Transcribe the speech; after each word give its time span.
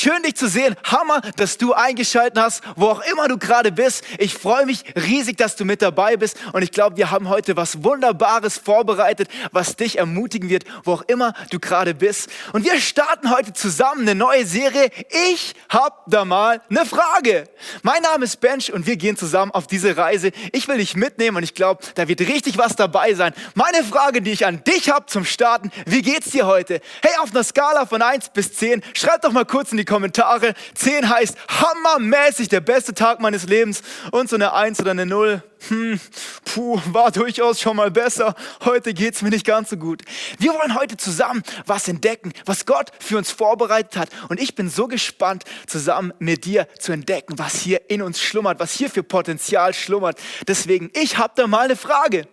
schön 0.00 0.22
dich 0.22 0.34
zu 0.34 0.48
sehen. 0.48 0.76
Hammer, 0.84 1.20
dass 1.36 1.58
du 1.58 1.74
eingeschaltet 1.74 2.42
hast, 2.42 2.62
wo 2.76 2.86
auch 2.86 3.02
immer 3.12 3.28
du 3.28 3.36
gerade 3.36 3.70
bist. 3.70 4.02
Ich 4.18 4.34
freue 4.34 4.64
mich 4.64 4.84
riesig, 4.96 5.36
dass 5.36 5.56
du 5.56 5.64
mit 5.64 5.82
dabei 5.82 6.16
bist. 6.16 6.38
Und 6.52 6.62
ich 6.62 6.72
glaube, 6.72 6.96
wir 6.96 7.10
haben 7.10 7.28
heute 7.28 7.56
was 7.56 7.84
Wunderbares 7.84 8.56
vorbereitet, 8.56 9.28
was 9.52 9.76
dich 9.76 9.98
ermutigen 9.98 10.48
wird, 10.48 10.64
wo 10.84 10.94
auch 10.94 11.02
immer 11.02 11.34
du 11.50 11.58
gerade 11.58 11.94
bist. 11.94 12.30
Und 12.52 12.64
wir 12.64 12.80
starten 12.80 13.30
heute 13.30 13.52
zusammen 13.52 14.02
eine 14.02 14.14
neue 14.14 14.46
Serie. 14.46 14.90
Ich 15.32 15.54
hab 15.68 16.04
da 16.06 16.24
mal 16.24 16.62
eine 16.70 16.86
Frage. 16.86 17.44
Mein 17.82 18.02
Name 18.02 18.24
ist 18.24 18.40
Bench 18.40 18.72
und 18.72 18.86
wir 18.86 18.96
gehen 18.96 19.16
zusammen 19.16 19.52
auf 19.52 19.66
diese 19.66 19.96
Reise. 19.96 20.30
Ich 20.52 20.66
will 20.68 20.78
dich 20.78 20.96
mitnehmen 20.96 21.36
und 21.36 21.42
ich 21.42 21.54
glaube, 21.54 21.84
da 21.94 22.08
wird 22.08 22.20
richtig 22.20 22.56
was 22.56 22.76
dabei 22.76 23.12
sein. 23.14 23.34
Meine 23.54 23.84
Frage, 23.84 24.22
die 24.22 24.30
ich 24.30 24.46
an 24.46 24.64
dich 24.64 24.90
habe 24.90 25.06
zum 25.06 25.24
Starten, 25.24 25.70
wie 25.84 26.02
geht's 26.02 26.30
dir 26.30 26.46
heute? 26.46 26.80
Hey, 27.02 27.12
auf 27.20 27.32
einer 27.32 27.44
Skala 27.44 27.84
von 27.84 28.00
1 28.00 28.30
bis 28.30 28.54
10, 28.54 28.59
schreib 28.94 29.22
doch 29.22 29.32
mal 29.32 29.44
kurz 29.44 29.72
in 29.72 29.78
die 29.78 29.84
Kommentare. 29.84 30.54
10 30.74 31.08
heißt 31.08 31.36
hammermäßig 31.48 32.48
der 32.48 32.60
beste 32.60 32.94
Tag 32.94 33.20
meines 33.20 33.46
Lebens. 33.46 33.82
Und 34.10 34.28
so 34.28 34.36
eine 34.36 34.52
1 34.52 34.80
oder 34.80 34.92
eine 34.92 35.06
0 35.06 35.42
hm, 35.68 36.00
puh, 36.44 36.80
war 36.92 37.10
durchaus 37.10 37.60
schon 37.60 37.76
mal 37.76 37.90
besser. 37.90 38.34
Heute 38.64 38.94
geht's 38.94 39.22
mir 39.22 39.30
nicht 39.30 39.46
ganz 39.46 39.70
so 39.70 39.76
gut. 39.76 40.02
Wir 40.38 40.52
wollen 40.54 40.74
heute 40.74 40.96
zusammen 40.96 41.42
was 41.66 41.88
entdecken, 41.88 42.32
was 42.46 42.66
Gott 42.66 42.90
für 42.98 43.18
uns 43.18 43.30
vorbereitet 43.30 43.96
hat. 43.96 44.08
Und 44.28 44.40
ich 44.40 44.54
bin 44.54 44.70
so 44.70 44.88
gespannt, 44.88 45.44
zusammen 45.66 46.12
mit 46.18 46.44
dir 46.44 46.66
zu 46.78 46.92
entdecken, 46.92 47.38
was 47.38 47.56
hier 47.56 47.90
in 47.90 48.02
uns 48.02 48.20
schlummert, 48.20 48.60
was 48.60 48.72
hier 48.72 48.90
für 48.90 49.02
Potenzial 49.02 49.74
schlummert. 49.74 50.18
Deswegen, 50.46 50.90
ich 50.94 51.18
habe 51.18 51.32
da 51.36 51.46
mal 51.46 51.66
eine 51.66 51.76
Frage. 51.76 52.26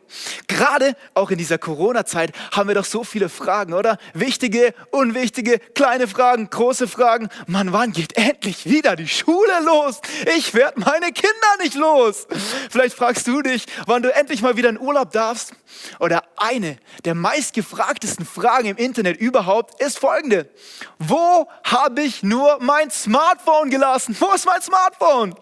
Gerade 0.48 0.96
auch 1.14 1.32
in 1.32 1.38
dieser 1.38 1.58
Corona-Zeit 1.58 2.32
haben 2.52 2.68
wir 2.68 2.76
doch 2.76 2.86
so 2.86 3.04
viele 3.04 3.30
Fragen, 3.30 3.74
oder? 3.74 3.98
Wichtige, 4.14 4.74
unwichtige, 4.92 5.60
kleine 5.76 6.08
Fragen, 6.08 6.50
große 6.50 6.88
Fragen. 6.88 7.30
Mann, 7.46 7.74
wann 7.74 7.92
geht 7.92 8.18
endlich 8.18 8.66
wieder 8.66 8.96
die 8.96 9.08
Schule 9.08 9.52
los? 9.66 10.00
Ich 10.38 10.54
werde 10.54 10.80
meine 10.80 11.12
Kinder 11.12 11.58
nicht 11.62 11.76
los. 11.76 12.28
Vielleicht 12.70 12.96
fragst 12.96 13.17
fragst 13.18 13.28
du 13.28 13.42
dich, 13.42 13.66
wann 13.88 14.04
du 14.04 14.14
endlich 14.14 14.42
mal 14.42 14.58
wieder 14.58 14.70
in 14.70 14.80
Urlaub 14.80 15.12
darfst? 15.12 15.54
Oder 16.00 16.24
eine 16.38 16.78
der 17.04 17.16
meistgefragtesten 17.16 18.26
Fragen 18.26 18.68
im 18.68 18.78
Internet 18.78 19.18
überhaupt 19.18 19.82
ist 19.82 19.98
folgende. 19.98 20.50
Wo 21.00 21.48
habe 21.64 22.02
ich 22.02 22.22
nur 22.22 22.60
mein 22.62 22.92
Smartphone 22.92 23.70
gelassen? 23.70 24.16
Wo 24.20 24.32
ist 24.34 24.46
mein 24.46 24.62
Smartphone? 24.62 25.34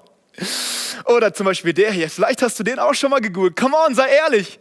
Oder 1.06 1.34
zum 1.34 1.46
Beispiel 1.46 1.74
der 1.74 1.92
hier. 1.92 2.10
Vielleicht 2.10 2.42
hast 2.42 2.58
du 2.60 2.64
den 2.64 2.80
auch 2.80 2.94
schon 2.94 3.10
mal 3.10 3.20
gegoogelt. 3.20 3.58
Come 3.58 3.76
on, 3.76 3.94
sei 3.94 4.10
ehrlich. 4.10 4.60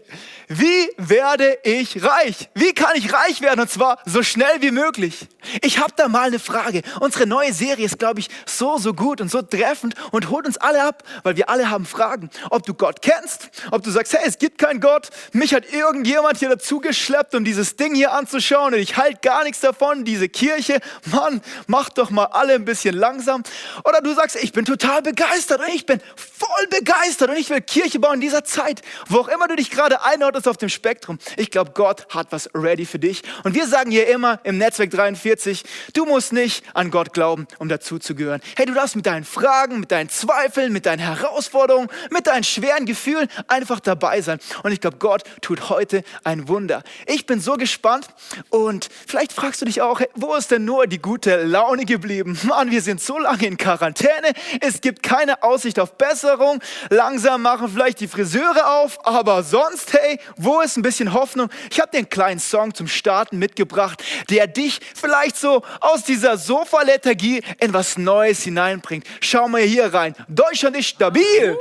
Wie 0.49 0.91
werde 0.97 1.59
ich 1.62 2.03
reich? 2.03 2.50
Wie 2.55 2.72
kann 2.72 2.93
ich 2.97 3.12
reich 3.12 3.41
werden? 3.41 3.60
Und 3.60 3.71
zwar 3.71 3.99
so 4.05 4.22
schnell 4.22 4.60
wie 4.60 4.71
möglich. 4.71 5.27
Ich 5.62 5.78
habe 5.78 5.93
da 5.97 6.09
mal 6.09 6.27
eine 6.27 6.38
Frage. 6.38 6.82
Unsere 7.00 7.27
neue 7.27 7.53
Serie 7.53 7.87
ist, 7.87 7.99
glaube 7.99 8.21
ich, 8.21 8.28
so, 8.47 8.78
so 8.78 8.93
gut 8.93 9.21
und 9.21 9.31
so 9.31 9.43
treffend 9.43 9.94
und 10.10 10.31
holt 10.31 10.47
uns 10.47 10.56
alle 10.59 10.83
ab, 10.83 11.03
weil 11.22 11.37
wir 11.37 11.49
alle 11.49 11.71
haben 11.71 11.87
Fragen. 11.87 12.31
Ob 12.50 12.65
du 12.65 12.75
Gott 12.75 13.03
kennst, 13.03 13.50
ob 13.71 13.83
du 13.83 13.91
sagst, 13.91 14.12
hey, 14.12 14.22
es 14.27 14.38
gibt 14.38 14.59
keinen 14.59 14.81
Gott, 14.81 15.09
mich 15.33 15.54
hat 15.54 15.72
irgendjemand 15.72 16.38
hier 16.38 16.50
dazu 16.50 16.81
geschleppt, 16.81 17.34
um 17.34 17.44
dieses 17.44 17.77
Ding 17.77 17.94
hier 17.94 18.12
anzuschauen 18.12 18.75
und 18.75 18.81
ich 18.81 18.97
halte 18.97 19.21
gar 19.22 19.44
nichts 19.44 19.60
davon, 19.60 20.04
diese 20.04 20.28
Kirche. 20.28 20.81
Mann, 21.06 21.41
mach 21.66 21.88
doch 21.88 22.10
mal 22.10 22.27
alle 22.27 22.54
ein 22.54 22.65
bisschen 22.65 22.94
langsam. 22.94 23.43
Oder 23.84 24.00
du 24.00 24.15
sagst, 24.15 24.37
ich 24.37 24.53
bin 24.53 24.65
total 24.65 25.03
begeistert 25.03 25.60
und 25.60 25.69
ich 25.69 25.87
bin 25.87 26.00
voll 26.16 26.66
begeistert 26.69 27.31
und 27.31 27.37
ich 27.37 27.50
will 27.50 27.60
Kirche 27.60 27.99
bauen 27.99 28.15
in 28.15 28.21
dieser 28.21 28.44
Zeit, 28.44 28.83
wo 29.09 29.19
auch 29.19 29.28
immer 29.28 29.49
du 29.49 29.56
dich 29.56 29.71
gerade 29.71 30.04
einordnest 30.04 30.34
ist 30.34 30.49
auf 30.49 30.56
dem 30.56 30.69
Spektrum. 30.69 31.19
Ich 31.37 31.50
glaube, 31.50 31.72
Gott 31.75 32.06
hat 32.15 32.28
was 32.31 32.49
ready 32.55 32.87
für 32.87 32.99
dich. 32.99 33.22
Und 33.45 33.55
wir 33.55 33.67
sagen 33.67 33.91
hier 33.91 34.09
immer 34.09 34.41
im 34.45 34.59
Netzwerk 34.59 34.91
43, 34.91 35.65
du 35.93 36.05
musst 36.05 36.33
nicht 36.33 36.65
an 36.75 36.91
Gott 36.91 37.12
glauben, 37.12 37.47
um 37.59 37.69
dazu 37.69 37.99
zu 37.99 38.15
gehören. 38.15 38.41
Hey, 38.56 38.67
du 38.67 38.75
darfst 38.75 38.97
mit 38.97 39.06
deinen 39.06 39.25
Fragen, 39.25 39.81
mit 39.81 39.91
deinen 39.91 40.09
Zweifeln, 40.09 40.72
mit 40.72 40.87
deinen 40.87 41.00
Herausforderungen, 41.00 41.89
mit 42.11 42.27
deinen 42.27 42.45
schweren 42.45 42.87
Gefühlen 42.87 43.28
einfach 43.49 43.81
dabei 43.81 44.21
sein. 44.21 44.39
Und 44.62 44.72
ich 44.72 44.81
glaube, 44.81 44.99
Gott 44.99 45.22
tut 45.41 45.69
heute 45.71 46.05
ein 46.25 46.49
Wunder. 46.49 46.83
Ich 47.06 47.27
bin 47.27 47.41
so 47.41 47.55
gespannt 47.55 48.09
und 48.51 48.89
vielleicht 49.06 49.33
fragst 49.33 49.61
du 49.61 49.66
dich 49.66 49.83
auch, 49.83 50.01
hey, 50.01 50.09
wo 50.15 50.34
ist 50.34 50.51
denn 50.51 50.65
nur 50.65 50.87
die 50.87 50.99
gute 50.99 51.45
Laune 51.45 51.84
geblieben? 51.84 52.39
Mann, 52.45 52.71
wir 52.71 52.83
sind 52.83 53.01
so 53.01 53.19
lange 53.19 53.47
in 53.47 53.56
Quarantäne, 53.56 54.33
es 54.61 54.81
gibt 54.81 55.03
keine 55.03 55.43
Aussicht 55.43 55.78
auf 55.78 55.97
Besserung. 55.97 56.61
Langsam 56.91 57.43
machen 57.43 57.69
vielleicht 57.69 58.01
die 58.01 58.09
Friseure 58.09 58.78
auf, 58.78 59.05
aber 59.06 59.43
sonst, 59.43 59.93
hey, 59.93 60.19
wo 60.37 60.61
ist 60.61 60.77
ein 60.77 60.83
bisschen 60.83 61.12
Hoffnung? 61.12 61.49
Ich 61.71 61.81
habe 61.81 61.91
dir 61.91 61.99
einen 61.99 62.09
kleinen 62.09 62.41
Song 62.41 62.75
zum 62.75 62.87
Starten 62.87 63.39
mitgebracht, 63.39 64.03
der 64.31 64.47
dich 64.47 64.81
vielleicht 64.95 65.37
so 65.37 65.62
aus 65.81 66.05
dieser 66.05 66.37
Sofa-Lethargie 66.37 67.43
in 67.59 67.73
was 67.73 67.99
Neues 67.99 68.43
hineinbringt. 68.43 69.07
Schau 69.21 69.49
mal 69.49 69.63
hier 69.63 69.93
rein. 69.93 70.15
Deutschland 70.29 70.77
ist 70.77 70.89
stabil. 70.89 71.57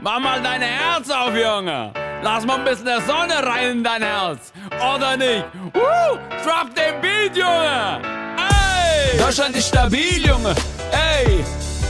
Mach 0.00 0.20
mal 0.20 0.42
dein 0.42 0.60
Herz 0.60 1.08
auf, 1.10 1.34
Junge. 1.34 1.92
Lass 2.22 2.44
mal 2.44 2.58
ein 2.58 2.64
bisschen 2.64 2.86
der 2.86 3.00
Sonne 3.02 3.34
rein 3.42 3.70
in 3.70 3.84
dein 3.84 4.02
Herz. 4.02 4.52
Oder 4.78 5.16
nicht? 5.16 5.44
Uh, 5.74 6.18
drop 6.44 6.74
den 6.74 7.00
Beat, 7.00 7.36
Junge. 7.36 8.02
Ey! 8.36 9.18
Deutschland 9.18 9.56
ist 9.56 9.68
stabil, 9.68 10.26
Junge. 10.26 10.54
Ey! 10.90 11.44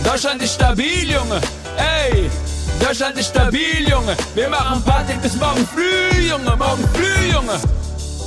Deutschland 0.05 0.43
ist 0.43 0.55
stabil, 0.55 1.11
Junge. 1.11 1.41
Ey! 1.77 2.31
Deutschland 2.85 3.19
ist 3.19 3.29
stabil, 3.29 3.89
Junge. 3.89 4.15
Wir 4.35 4.51
machen 4.51 4.83
Party 4.83 5.15
bis 5.23 5.35
morgen 5.37 5.67
früh, 5.67 6.21
Junge. 6.29 6.55
Morgen 6.55 6.87
früh, 6.93 7.33
Junge. 7.33 7.55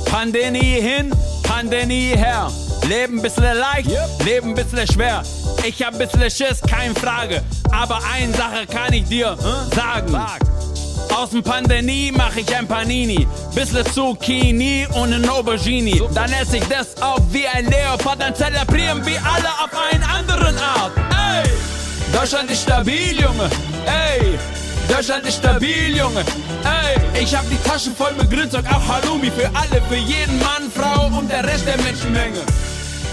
Pandemie 0.04 0.80
hin, 0.80 1.12
Pandemie 1.44 2.16
her. 2.16 2.50
Leben 2.88 3.22
bisschen 3.22 3.44
leicht, 3.44 3.88
yep. 3.88 4.24
Leben 4.24 4.54
bisschen 4.54 4.84
schwer. 4.88 5.22
Ich 5.64 5.80
hab 5.80 5.96
bisschen 5.96 6.28
Schiss, 6.28 6.60
keine 6.68 6.92
Frage. 6.96 7.40
Aber 7.70 8.00
eine 8.12 8.34
Sache 8.34 8.66
kann 8.66 8.92
ich 8.92 9.04
dir 9.04 9.30
hm? 9.30 9.76
sagen. 9.76 10.10
Sag. 10.10 11.16
Aus 11.16 11.30
dem 11.30 11.44
Pandemie 11.44 12.12
mach 12.12 12.34
ich 12.34 12.54
ein 12.56 12.66
Panini. 12.66 13.28
Bissle 13.54 13.84
Zucchini 13.84 14.88
und 15.00 15.12
ein 15.12 15.28
Aubergine. 15.28 16.00
Dann 16.14 16.32
esse 16.32 16.56
ich 16.56 16.64
das 16.64 17.00
auf 17.00 17.20
wie 17.30 17.46
ein 17.46 17.66
Leopard. 17.66 18.20
Dann 18.20 18.34
zelebrieren 18.34 19.06
wir 19.06 19.20
alle 19.24 19.50
auf 19.62 19.70
einen 19.92 20.02
anderen 20.02 20.58
Art. 20.58 20.92
Ey! 21.12 21.48
Deutschland 22.12 22.50
ist 22.50 22.62
stabil, 22.62 23.20
Junge. 23.20 23.48
Ey, 23.88 24.38
Deutschland 24.86 25.26
ist 25.26 25.38
stabil, 25.38 25.96
Junge. 25.96 26.24
Ey, 26.64 27.22
ich 27.22 27.34
hab 27.34 27.48
die 27.48 27.56
Taschen 27.68 27.96
voll 27.96 28.12
mit 28.12 28.30
Grünzeug, 28.30 28.64
auch 28.66 28.86
Halloumi 28.86 29.30
für 29.30 29.50
alle, 29.54 29.80
für 29.88 29.96
jeden 29.96 30.38
Mann, 30.40 30.70
Frau 30.74 31.06
und 31.18 31.30
der 31.30 31.44
Rest 31.44 31.66
der 31.66 31.78
Menschenmenge. 31.78 32.40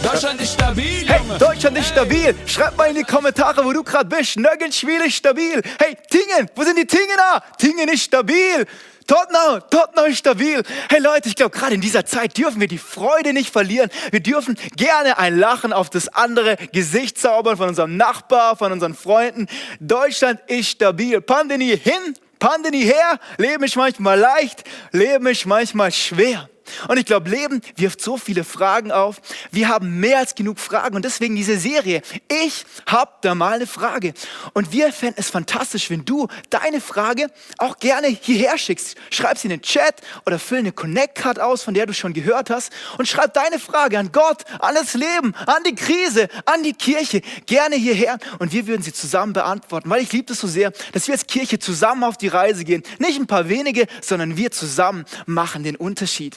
Deutschland 0.04 0.42
ist 0.42 0.54
stabil, 0.54 1.02
Junge. 1.02 1.14
Hey, 1.14 1.38
Deutschland 1.40 1.78
ist 1.78 1.88
stabil. 1.88 2.36
Schreib 2.46 2.78
mal 2.78 2.90
in 2.90 2.96
die 2.96 3.04
Kommentare, 3.04 3.64
wo 3.64 3.72
du 3.72 3.84
gerade 3.84 4.10
bist. 4.10 4.38
Nöggenschwil 4.38 5.02
ist 5.06 5.16
stabil. 5.16 5.62
Hey, 5.80 5.98
Tingen, 6.10 6.50
wo 6.56 6.64
sind 6.64 6.78
die 6.78 6.86
Tingener? 6.86 7.42
Tingen 7.58 7.88
ist 7.88 8.04
stabil. 8.04 8.68
Tottenham, 9.08 9.62
Tottenham 9.70 10.06
ist 10.06 10.18
stabil. 10.18 10.64
Hey 10.90 11.00
Leute, 11.00 11.30
ich 11.30 11.36
glaube, 11.36 11.56
gerade 11.56 11.76
in 11.76 11.82
dieser 11.82 12.06
Zeit 12.06 12.38
dürfen 12.38 12.60
wir 12.60 12.68
die 12.68 12.80
Freude 12.80 13.34
nicht 13.34 13.52
verlieren. 13.52 13.90
Wir 14.12 14.20
dürfen 14.20 14.58
gerne 14.76 15.20
ein 15.20 15.38
Lachen 15.38 15.74
auf 15.74 15.90
das 15.90 16.08
andere 16.08 16.56
Gesicht 16.72 17.18
zaubern 17.18 17.58
von 17.58 17.70
unserem 17.70 17.98
Nachbar, 17.98 18.56
von 18.56 18.72
unseren 18.72 18.96
Freunden. 18.96 19.48
Deutschland 19.80 20.40
ist 20.48 20.70
stabil. 20.70 21.22
Pandemie 21.22 21.78
hin, 21.78 22.16
Pandemie 22.40 22.84
her. 22.84 23.20
Leben 23.38 23.64
ist 23.64 23.76
manchmal 23.76 24.18
leicht, 24.18 24.64
Leben 24.92 25.28
ist 25.28 25.46
manchmal 25.46 25.92
schwer. 25.92 26.50
Und 26.88 26.98
ich 26.98 27.06
glaube, 27.06 27.30
Leben 27.30 27.62
wirft 27.76 28.02
so 28.02 28.18
viele 28.18 28.44
Fragen 28.44 28.92
auf. 28.92 29.22
Wir 29.52 29.70
haben 29.70 30.00
mehr 30.00 30.20
als 30.20 30.36
genug 30.36 30.60
Fragen 30.60 30.96
und 30.96 31.06
deswegen 31.06 31.36
diese 31.36 31.58
Serie. 31.58 32.02
Ich 32.46 32.66
habe 32.86 33.12
da 33.22 33.36
mal 33.36 33.54
eine 33.54 33.68
Frage. 33.68 34.14
Und 34.54 34.72
wir 34.72 34.92
fänden 34.92 35.20
es 35.20 35.30
fantastisch, 35.30 35.90
wenn 35.90 36.06
du 36.06 36.28
deine 36.50 36.82
Frage 36.82 37.28
auch 37.58 37.78
gerne 37.78 38.08
hierher 38.08 38.58
schickst. 38.58 38.96
Schreib 39.10 39.38
sie 39.38 39.48
in 39.48 39.52
den 39.52 39.62
Chat 39.62 40.02
oder 40.26 40.40
füll 40.40 40.60
eine 40.60 40.72
Connect-Card 40.72 41.40
aus, 41.40 41.64
von 41.64 41.74
der 41.74 41.86
du 41.86 41.94
schon 41.94 42.14
gehört 42.14 42.50
hast. 42.50 42.72
Und 42.98 43.08
schreib 43.08 43.34
deine 43.34 43.60
Frage 43.60 44.00
an 44.00 44.12
Gott, 44.12 44.44
an 44.60 44.76
das 44.76 44.94
Leben, 44.94 45.34
an 45.46 45.64
die 45.66 45.76
Krise, 45.76 46.28
an 46.46 46.64
die 46.64 46.74
Kirche. 46.74 47.22
Gerne 47.46 47.76
hierher 47.76 48.18
und 48.40 48.52
wir 48.52 48.68
würden 48.68 48.82
sie 48.82 48.94
zusammen 48.94 49.34
beantworten. 49.34 49.90
Weil 49.90 50.02
ich 50.02 50.12
liebe 50.12 50.34
es 50.34 50.40
so 50.40 50.48
sehr, 50.48 50.72
dass 50.92 51.08
wir 51.08 51.14
als 51.14 51.28
Kirche 51.28 51.60
zusammen 51.60 52.04
auf 52.04 52.18
die 52.18 52.28
Reise 52.28 52.64
gehen. 52.64 52.84
Nicht 53.00 53.20
ein 53.20 53.28
paar 53.28 53.50
wenige, 53.50 53.88
sondern 54.02 54.38
wir 54.38 54.52
zusammen 54.52 55.06
machen 55.26 55.64
den 55.64 55.76
Unterschied. 55.76 56.36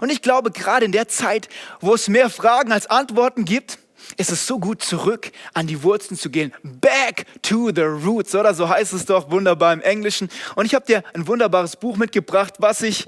Und 0.00 0.10
ich 0.10 0.22
glaube, 0.22 0.50
gerade 0.50 0.84
in 0.84 0.92
der 0.92 1.08
Zeit, 1.08 1.48
wo 1.80 1.94
es 1.94 2.08
mehr 2.08 2.30
Fragen 2.30 2.72
als 2.72 2.86
Antworten 2.88 3.44
gibt, 3.44 3.78
ist 4.16 4.32
es 4.32 4.46
so 4.46 4.58
gut, 4.58 4.82
zurück 4.82 5.30
an 5.54 5.66
die 5.66 5.82
Wurzeln 5.82 6.18
zu 6.18 6.30
gehen. 6.30 6.52
Back 6.62 7.26
to 7.42 7.70
the 7.74 7.82
roots, 7.82 8.34
oder 8.34 8.54
so 8.54 8.68
heißt 8.68 8.92
es 8.92 9.04
doch 9.06 9.30
wunderbar 9.30 9.72
im 9.72 9.80
Englischen. 9.82 10.28
Und 10.56 10.66
ich 10.66 10.74
habe 10.74 10.86
dir 10.86 11.04
ein 11.14 11.26
wunderbares 11.26 11.76
Buch 11.76 11.96
mitgebracht, 11.96 12.54
was 12.58 12.78
sich 12.78 13.06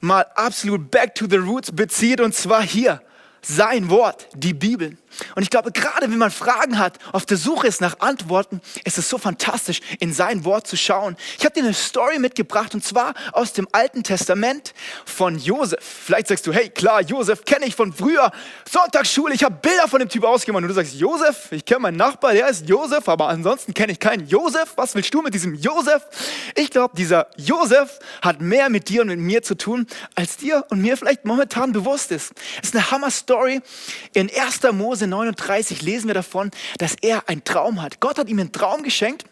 mal 0.00 0.26
absolut 0.34 0.90
back 0.90 1.14
to 1.14 1.26
the 1.28 1.36
roots 1.36 1.72
bezieht, 1.72 2.20
und 2.20 2.34
zwar 2.34 2.62
hier. 2.62 3.00
sein 3.44 3.90
Wort, 3.90 4.28
die 4.34 4.54
Bibel. 4.54 4.96
Und 5.34 5.42
ich 5.42 5.50
glaube, 5.50 5.72
gerade 5.72 6.10
wenn 6.10 6.18
man 6.18 6.30
Fragen 6.30 6.78
hat, 6.78 6.98
auf 7.12 7.26
der 7.26 7.36
Suche 7.36 7.66
ist 7.66 7.80
nach 7.80 8.00
Antworten, 8.00 8.60
ist 8.84 8.98
es 8.98 9.08
so 9.08 9.18
fantastisch, 9.18 9.80
in 10.00 10.12
sein 10.12 10.44
Wort 10.44 10.66
zu 10.66 10.76
schauen. 10.76 11.16
Ich 11.38 11.44
habe 11.44 11.54
dir 11.54 11.64
eine 11.64 11.74
Story 11.74 12.18
mitgebracht 12.18 12.74
und 12.74 12.84
zwar 12.84 13.14
aus 13.32 13.52
dem 13.52 13.68
Alten 13.72 14.02
Testament 14.02 14.74
von 15.04 15.38
Josef. 15.38 15.78
Vielleicht 15.80 16.28
sagst 16.28 16.46
du, 16.46 16.52
hey, 16.52 16.68
klar, 16.68 17.02
Josef 17.02 17.44
kenne 17.44 17.66
ich 17.66 17.74
von 17.74 17.92
früher. 17.92 18.30
Sonntagsschule, 18.70 19.34
ich 19.34 19.44
habe 19.44 19.56
Bilder 19.60 19.88
von 19.88 20.00
dem 20.00 20.08
Typ 20.08 20.24
ausgemacht. 20.24 20.62
Und 20.62 20.68
du 20.68 20.74
sagst, 20.74 20.94
Josef, 20.94 21.52
ich 21.52 21.64
kenne 21.64 21.80
meinen 21.80 21.96
Nachbar, 21.96 22.32
der 22.32 22.48
ist 22.48 22.68
Josef, 22.68 23.08
aber 23.08 23.28
ansonsten 23.28 23.74
kenne 23.74 23.92
ich 23.92 24.00
keinen 24.00 24.26
Josef. 24.26 24.72
Was 24.76 24.94
willst 24.94 25.12
du 25.12 25.22
mit 25.22 25.34
diesem 25.34 25.54
Josef? 25.54 26.02
Ich 26.54 26.70
glaube, 26.70 26.96
dieser 26.96 27.28
Josef 27.36 27.98
hat 28.22 28.40
mehr 28.40 28.70
mit 28.70 28.88
dir 28.88 29.02
und 29.02 29.08
mit 29.08 29.18
mir 29.18 29.42
zu 29.42 29.56
tun, 29.56 29.86
als 30.14 30.36
dir 30.36 30.64
und 30.70 30.80
mir 30.80 30.96
vielleicht 30.96 31.24
momentan 31.24 31.72
bewusst 31.72 32.10
ist. 32.10 32.32
Es 32.62 32.68
ist 32.68 32.74
eine 32.74 32.90
Hammer-Story 32.90 33.60
in 34.12 34.30
1. 34.30 34.60
Mose 34.72 35.03
Mose 35.04 35.08
39 35.08 35.82
lesen 35.82 36.06
wir 36.06 36.14
davon, 36.14 36.50
dass 36.78 36.96
er 37.00 37.28
einen 37.28 37.44
Traum 37.44 37.82
hat. 37.82 38.00
Gott 38.00 38.18
hat 38.18 38.28
ihm 38.28 38.38
einen 38.38 38.52
Traum 38.52 38.82
geschenkt, 38.82 39.24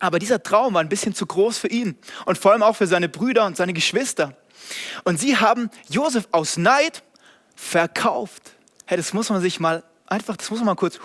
aber 0.00 0.18
dieser 0.18 0.42
Traum 0.42 0.74
war 0.74 0.80
ein 0.80 0.88
bisschen 0.88 1.14
zu 1.14 1.26
groß 1.26 1.58
für 1.58 1.68
ihn 1.68 1.96
und 2.26 2.38
vor 2.38 2.52
allem 2.52 2.62
auch 2.62 2.76
für 2.76 2.86
seine 2.86 3.08
Brüder 3.08 3.46
und 3.46 3.56
seine 3.56 3.72
Geschwister. 3.72 4.36
Und 5.04 5.18
sie 5.18 5.36
haben 5.36 5.70
Josef 5.88 6.28
aus 6.32 6.56
Neid 6.56 7.02
verkauft. 7.56 8.52
Hey, 8.84 8.96
das 8.96 9.12
muss 9.12 9.30
man 9.30 9.40
sich 9.40 9.60
mal 9.60 9.82
einfach, 10.06 10.36
das 10.36 10.50
muss 10.50 10.60
man 10.60 10.66
mal 10.66 10.76
kurz 10.76 11.00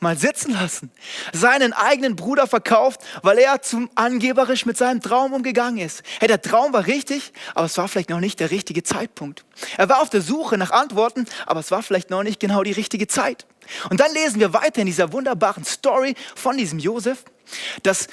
mal 0.00 0.16
sitzen 0.16 0.52
lassen. 0.52 0.90
Seinen 1.32 1.72
eigenen 1.72 2.16
Bruder 2.16 2.46
verkauft, 2.46 3.00
weil 3.22 3.38
er 3.38 3.62
zum 3.62 3.90
angeberisch 3.94 4.66
mit 4.66 4.76
seinem 4.76 5.00
Traum 5.00 5.32
umgegangen 5.32 5.78
ist. 5.78 6.02
Hey, 6.20 6.28
der 6.28 6.40
Traum 6.40 6.72
war 6.72 6.86
richtig, 6.86 7.32
aber 7.54 7.66
es 7.66 7.76
war 7.78 7.88
vielleicht 7.88 8.10
noch 8.10 8.20
nicht 8.20 8.40
der 8.40 8.50
richtige 8.50 8.82
Zeitpunkt. 8.82 9.44
Er 9.76 9.88
war 9.88 10.00
auf 10.00 10.10
der 10.10 10.20
Suche 10.20 10.58
nach 10.58 10.70
Antworten, 10.70 11.26
aber 11.46 11.60
es 11.60 11.70
war 11.70 11.82
vielleicht 11.82 12.10
noch 12.10 12.22
nicht 12.22 12.40
genau 12.40 12.62
die 12.62 12.72
richtige 12.72 13.06
Zeit. 13.06 13.46
Und 13.90 14.00
dann 14.00 14.12
lesen 14.12 14.40
wir 14.40 14.52
weiter 14.52 14.80
in 14.80 14.86
dieser 14.86 15.12
wunderbaren 15.12 15.64
Story 15.64 16.14
von 16.34 16.56
diesem 16.56 16.78
Josef, 16.78 17.24
dass 17.82 18.08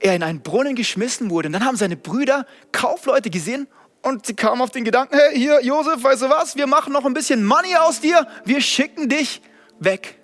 er 0.00 0.14
in 0.14 0.22
einen 0.22 0.42
Brunnen 0.42 0.74
geschmissen 0.74 1.30
wurde. 1.30 1.48
Und 1.48 1.52
dann 1.54 1.64
haben 1.64 1.76
seine 1.76 1.96
Brüder 1.96 2.46
Kaufleute 2.72 3.30
gesehen 3.30 3.66
und 4.02 4.26
sie 4.26 4.34
kamen 4.34 4.62
auf 4.62 4.70
den 4.70 4.84
Gedanken, 4.84 5.16
hey, 5.16 5.36
hier, 5.36 5.62
Josef, 5.62 6.02
weißt 6.02 6.22
du 6.22 6.30
was, 6.30 6.56
wir 6.56 6.66
machen 6.66 6.92
noch 6.92 7.04
ein 7.04 7.14
bisschen 7.14 7.44
Money 7.44 7.76
aus 7.76 8.00
dir, 8.00 8.26
wir 8.44 8.60
schicken 8.60 9.08
dich 9.08 9.42
weg. 9.78 10.19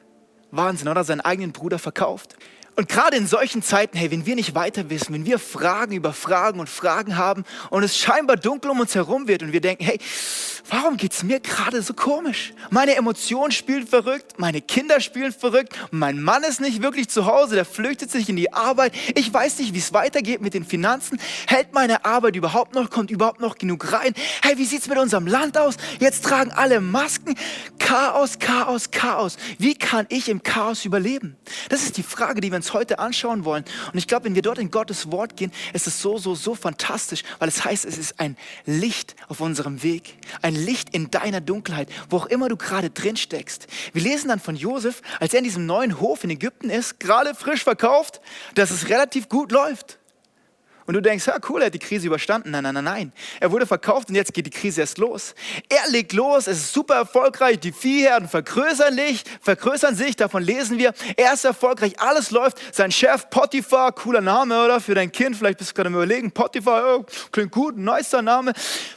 Wahnsinn, 0.51 0.89
oder? 0.89 1.05
Seinen 1.05 1.21
eigenen 1.21 1.53
Bruder 1.53 1.79
verkauft. 1.79 2.37
Und 2.77 2.91
gerade 2.91 3.17
in 3.17 3.27
solchen 3.27 3.63
Zeiten, 3.63 3.97
hey, 3.97 4.11
wenn 4.11 4.27
wir 4.27 4.35
nicht 4.35 4.55
weiter 4.55 4.91
wissen, 4.91 5.15
wenn 5.15 5.25
wir 5.25 5.39
Fragen 5.39 5.95
über 5.95 6.13
Fragen 6.13 6.61
und 6.61 6.69
Fragen 6.69 7.17
haben 7.17 7.45
und 7.71 7.83
es 7.83 7.97
scheinbar 7.97 8.37
dunkel 8.37 8.71
um 8.71 8.81
uns 8.81 8.95
herum 8.95 9.29
wird 9.29 9.43
und 9.43 9.53
wir 9.55 9.63
denken, 9.63 9.83
hey, 9.83 9.99
warum 10.69 10.99
geht 10.99 11.15
es 11.15 11.23
mir 11.23 11.41
gerade 11.41 11.81
so 11.81 11.95
komisch? 11.95 12.53
Meine 12.69 12.95
Emotionen 12.97 13.51
spielen 13.51 13.87
verrückt, 13.87 14.39
meine 14.39 14.61
Kinder 14.61 15.01
spielen 15.01 15.33
verrückt, 15.33 15.75
mein 15.91 16.21
Mann 16.21 16.43
ist 16.43 16.61
nicht 16.61 16.83
wirklich 16.83 17.09
zu 17.09 17.25
Hause, 17.25 17.55
der 17.55 17.65
flüchtet 17.65 18.11
sich 18.11 18.29
in 18.29 18.37
die 18.37 18.53
Arbeit. 18.53 18.93
Ich 19.15 19.33
weiß 19.33 19.59
nicht, 19.59 19.73
wie 19.73 19.79
es 19.79 19.95
weitergeht 19.95 20.43
mit 20.43 20.53
den 20.53 20.67
Finanzen. 20.67 21.19
Hält 21.47 21.73
meine 21.73 22.05
Arbeit 22.05 22.37
überhaupt 22.37 22.75
noch? 22.75 22.91
Kommt 22.91 23.11
überhaupt 23.11 23.41
noch 23.41 23.57
genug 23.57 23.91
rein? 23.91 24.13
Hey, 24.43 24.59
wie 24.59 24.67
sieht 24.67 24.83
es 24.83 24.89
mit 24.89 24.99
unserem 24.99 25.27
Land 25.27 25.57
aus? 25.57 25.77
Jetzt 25.99 26.25
tragen 26.25 26.51
alle 26.51 26.83
Masken. 26.83 27.37
Chaos, 27.79 28.39
Chaos, 28.39 28.91
Chaos. 28.91 29.39
Wie 29.59 29.75
kann 29.75 30.07
ich 30.11 30.29
im 30.29 30.43
Chaos 30.43 30.85
überleben? 30.85 31.37
Das 31.71 31.83
ist 31.83 31.97
die 31.97 32.03
Frage, 32.03 32.43
die 32.43 32.51
wir 32.51 32.57
uns 32.57 32.66
heute 32.73 32.99
anschauen 32.99 33.45
wollen. 33.45 33.65
Und 33.93 33.99
ich 33.99 34.07
glaube, 34.07 34.25
wenn 34.25 34.35
wir 34.35 34.43
dort 34.43 34.59
in 34.59 34.71
Gottes 34.71 35.11
Wort 35.11 35.37
gehen, 35.37 35.53
ist 35.73 35.87
es 35.87 36.01
so, 36.01 36.19
so, 36.19 36.35
so 36.35 36.55
fantastisch, 36.55 37.23
weil 37.39 37.49
es 37.49 37.65
heißt, 37.65 37.85
es 37.85 37.99
ist 37.99 38.21
ein 38.21 38.37
Licht 38.65 39.17
auf 39.29 39.41
unserem 39.41 39.83
Weg. 39.83 40.17
Ein 40.43 40.55
Licht 40.55 40.91
in 40.91 41.11
deiner 41.11 41.41
Dunkelheit, 41.41 41.89
wo 42.11 42.19
auch 42.19 42.27
immer 42.27 42.49
du 42.49 42.57
gerade 42.57 42.91
drin 42.91 43.17
steckst. 43.17 43.67
Wir 43.93 44.03
lesen 44.03 44.29
dann 44.29 44.41
von 44.41 44.57
Josef, 44.57 45.03
als 45.21 45.33
er 45.33 45.39
in 45.39 45.45
diesem 45.45 45.67
neuen 45.67 46.01
Hof 46.01 46.25
in 46.25 46.31
Ägypten 46.31 46.71
ist, 46.71 47.01
gerade 47.01 47.35
frisch 47.35 47.65
verkauft, 47.65 48.21
dass 48.55 48.71
es 48.71 48.89
relativ 48.89 49.29
gut 49.29 49.53
läuft. 49.53 49.99
Und 50.87 50.95
du 50.95 51.03
denkst, 51.03 51.27
ja 51.27 51.37
cool, 51.49 51.63
er 51.63 51.67
hat 51.67 51.75
die 51.75 51.79
Krise 51.79 52.07
überstanden. 52.07 52.51
Nein, 52.51 52.63
nein, 52.63 52.75
nein, 52.75 52.85
nein. 52.85 53.13
Er 53.41 53.51
wurde 53.51 53.67
verkauft 53.67 54.09
und 54.09 54.15
jetzt 54.15 54.33
geht 54.33 54.47
die 54.47 54.51
Krise 54.51 54.83
erst 54.83 54.99
los. 54.99 55.35
Er 55.69 55.91
legt 55.91 56.13
los, 56.13 56.47
es 56.47 56.59
ist 56.59 56.73
super 56.73 56.95
erfolgreich, 56.95 57.59
die 57.59 57.73
Viehherden 57.73 58.29
vergrößern 58.29 58.95
sich, 58.95 59.25
vergrößern 59.41 59.95
sich, 59.97 60.17
davon 60.17 60.43
lesen 60.43 60.79
wir. 60.79 60.93
Er 61.17 61.33
ist 61.33 61.45
erfolgreich, 61.45 61.99
alles 61.99 62.31
läuft. 62.31 62.59
Sein 62.75 62.93
Chef 62.93 63.29
Potiphar, 63.31 63.93
cooler 63.93 64.21
Name, 64.21 64.65
oder? 64.65 64.81
Für 64.81 64.95
dein 64.95 65.11
Kind, 65.11 65.37
vielleicht 65.37 65.59
bist 65.59 65.71
du 65.71 65.75
gerade 65.75 65.89
am 65.89 65.95
überlegen, 65.95 66.31
Potiphar, 66.31 66.99
oh, 66.99 67.07
klingt 67.33 67.53
gut, 67.53 67.77
nicer 67.77 68.23
Name. 68.23 68.53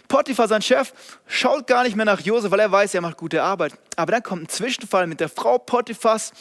Potiphar, 0.07 0.47
sein 0.47 0.61
Chef, 0.61 0.93
schaut 1.27 1.67
gar 1.67 1.83
nicht 1.83 1.95
mehr 1.95 2.05
nach 2.05 2.19
Josef, 2.19 2.51
weil 2.51 2.59
er 2.59 2.71
weiß, 2.71 2.93
er 2.93 3.01
macht 3.01 3.17
gute 3.17 3.41
Arbeit. 3.41 3.73
Aber 3.95 4.11
dann 4.11 4.23
kommt 4.23 4.43
ein 4.43 4.49
Zwischenfall 4.49 5.07
mit 5.07 5.19
der 5.19 5.29
Frau 5.29 5.57
Potiphars 5.57 6.31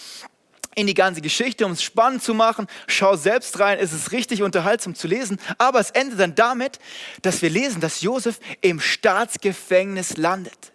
in 0.78 0.86
die 0.86 0.94
ganze 0.94 1.20
Geschichte, 1.20 1.66
um 1.66 1.72
es 1.72 1.82
spannend 1.82 2.22
zu 2.22 2.34
machen. 2.34 2.68
Schau 2.86 3.16
selbst 3.16 3.58
rein, 3.58 3.78
es 3.80 3.92
ist 3.92 4.12
richtig 4.12 4.44
unterhaltsam 4.44 4.94
zu 4.94 5.08
lesen. 5.08 5.40
Aber 5.58 5.80
es 5.80 5.90
endet 5.90 6.20
dann 6.20 6.36
damit, 6.36 6.78
dass 7.22 7.42
wir 7.42 7.50
lesen, 7.50 7.80
dass 7.80 8.00
Josef 8.00 8.38
im 8.60 8.78
Staatsgefängnis 8.78 10.16
landet. 10.16 10.72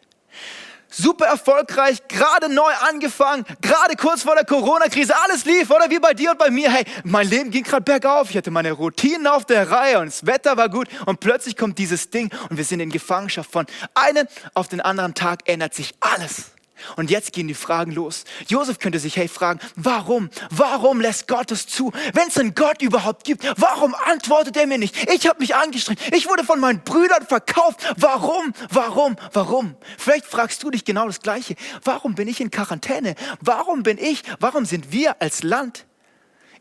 Super 0.90 1.26
erfolgreich, 1.26 2.06
gerade 2.10 2.54
neu 2.54 2.72
angefangen, 2.82 3.46
gerade 3.62 3.96
kurz 3.96 4.24
vor 4.24 4.36
der 4.36 4.44
Corona-Krise, 4.44 5.16
alles 5.24 5.46
lief, 5.46 5.72
oder 5.72 5.90
wie 5.90 6.00
bei 6.00 6.14
dir 6.14 6.32
und 6.32 6.38
bei 6.38 6.52
mir. 6.52 6.70
Hey, 6.70 6.84
mein 7.04 7.28
Leben 7.28 7.50
ging 7.50 7.64
gerade 7.64 7.82
bergauf, 7.82 8.30
ich 8.30 8.38
hatte 8.38 8.52
meine 8.52 8.74
Routinen 8.74 9.26
auf 9.26 9.46
der 9.46 9.72
Reihe 9.72 10.00
und 10.00 10.08
das 10.08 10.26
Wetter 10.28 10.56
war 10.56 10.70
gut 10.70 10.88
und 11.08 11.20
plötzlich 11.20 11.58
kommt 11.58 11.80
dieses 11.80 12.12
Ding 12.12 12.30
und 12.50 12.58
wir 12.58 12.66
sind 12.66 12.80
in 12.80 12.92
Gefangenschaft. 12.92 13.52
Von 13.52 13.66
einem 13.96 14.28
auf 14.54 14.68
den 14.68 14.82
anderen 14.82 15.16
Tag 15.16 15.50
ändert 15.50 15.74
sich 15.74 15.96
alles. 16.00 16.53
Und 16.96 17.10
jetzt 17.10 17.34
gehen 17.34 17.48
die 17.48 17.54
Fragen 17.54 17.92
los. 17.92 18.24
Josef 18.48 18.80
könnte 18.80 19.00
sich, 19.00 19.16
hey, 19.18 19.28
fragen, 19.28 19.60
warum? 19.76 20.30
Warum 20.50 21.02
lässt 21.02 21.28
Gott 21.28 21.52
es 21.52 21.68
zu? 21.68 21.92
Wenn 22.14 22.28
es 22.28 22.38
einen 22.38 22.56
Gott 22.56 22.82
überhaupt 22.82 23.24
gibt, 23.24 23.46
warum 23.58 23.96
antwortet 24.06 24.58
er 24.58 24.68
mir 24.68 24.78
nicht? 24.78 25.10
Ich 25.12 25.28
habe 25.28 25.40
mich 25.40 25.56
angestrengt. 25.56 26.00
Ich 26.14 26.28
wurde 26.28 26.44
von 26.44 26.60
meinen 26.60 26.84
Brüdern 26.84 27.26
verkauft. 27.26 27.94
Warum? 27.98 28.54
Warum? 28.70 29.16
Warum? 29.34 29.76
Vielleicht 29.98 30.26
fragst 30.26 30.64
du 30.64 30.72
dich 30.72 30.86
genau 30.86 31.08
das 31.08 31.22
Gleiche. 31.22 31.56
Warum 31.84 32.16
bin 32.16 32.28
ich 32.28 32.42
in 32.42 32.52
Quarantäne? 32.52 33.16
Warum 33.42 33.84
bin 33.84 33.98
ich, 33.98 34.24
warum 34.40 34.66
sind 34.66 34.92
wir 34.92 35.22
als 35.22 35.44
Land 35.44 35.86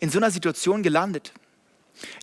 in 0.00 0.10
so 0.10 0.18
einer 0.18 0.30
Situation 0.30 0.82
gelandet? 0.82 1.32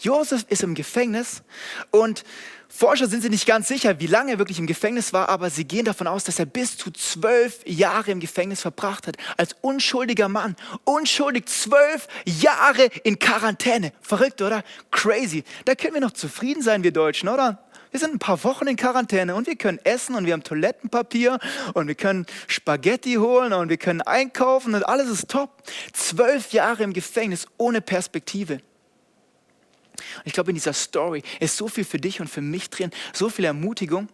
Josef 0.01 0.45
ist 0.49 0.63
im 0.63 0.75
Gefängnis 0.75 1.43
und 1.91 2.23
Forscher 2.71 3.07
sind 3.07 3.21
sich 3.21 3.31
nicht 3.31 3.47
ganz 3.47 3.67
sicher, 3.67 3.99
wie 3.99 4.05
lange 4.05 4.33
er 4.33 4.37
wirklich 4.37 4.59
im 4.59 4.67
Gefängnis 4.67 5.11
war, 5.11 5.27
aber 5.27 5.49
sie 5.49 5.65
gehen 5.65 5.85
davon 5.85 6.05
aus, 6.05 6.23
dass 6.23 6.37
er 6.37 6.45
bis 6.45 6.77
zu 6.77 6.91
zwölf 6.91 7.59
Jahre 7.65 8.11
im 8.11 8.19
Gefängnis 8.19 8.61
verbracht 8.61 9.07
hat. 9.07 9.17
Als 9.37 9.55
unschuldiger 9.61 10.29
Mann. 10.29 10.55
Unschuldig 10.83 11.47
zwölf 11.47 12.07
Jahre 12.25 12.89
in 13.03 13.17
Quarantäne. 13.17 13.91
Verrückt, 14.01 14.41
oder? 14.43 14.63
Crazy. 14.91 15.43
Da 15.65 15.73
können 15.73 15.95
wir 15.95 16.01
noch 16.01 16.11
zufrieden 16.13 16.61
sein, 16.61 16.83
wir 16.83 16.93
Deutschen, 16.93 17.27
oder? 17.27 17.57
Wir 17.89 17.99
sind 17.99 18.13
ein 18.13 18.19
paar 18.19 18.43
Wochen 18.43 18.67
in 18.67 18.75
Quarantäne 18.75 19.33
und 19.33 19.47
wir 19.47 19.55
können 19.55 19.79
essen 19.83 20.13
und 20.13 20.27
wir 20.27 20.33
haben 20.33 20.43
Toilettenpapier 20.43 21.39
und 21.73 21.87
wir 21.87 21.95
können 21.95 22.27
Spaghetti 22.47 23.15
holen 23.15 23.51
und 23.51 23.69
wir 23.69 23.77
können 23.77 24.01
einkaufen 24.01 24.75
und 24.75 24.83
alles 24.83 25.09
ist 25.09 25.27
top. 25.29 25.63
Zwölf 25.91 26.51
Jahre 26.51 26.83
im 26.83 26.93
Gefängnis 26.93 27.47
ohne 27.57 27.81
Perspektive. 27.81 28.61
Und 30.17 30.27
ich 30.27 30.33
glaube, 30.33 30.51
in 30.51 30.55
dieser 30.55 30.73
Story 30.73 31.23
ist 31.39 31.57
so 31.57 31.67
viel 31.67 31.85
für 31.85 31.99
dich 31.99 32.21
und 32.21 32.29
für 32.29 32.41
mich 32.41 32.69
drin, 32.69 32.91
so 33.13 33.29
viel 33.29 33.45
Ermutigung, 33.45 34.09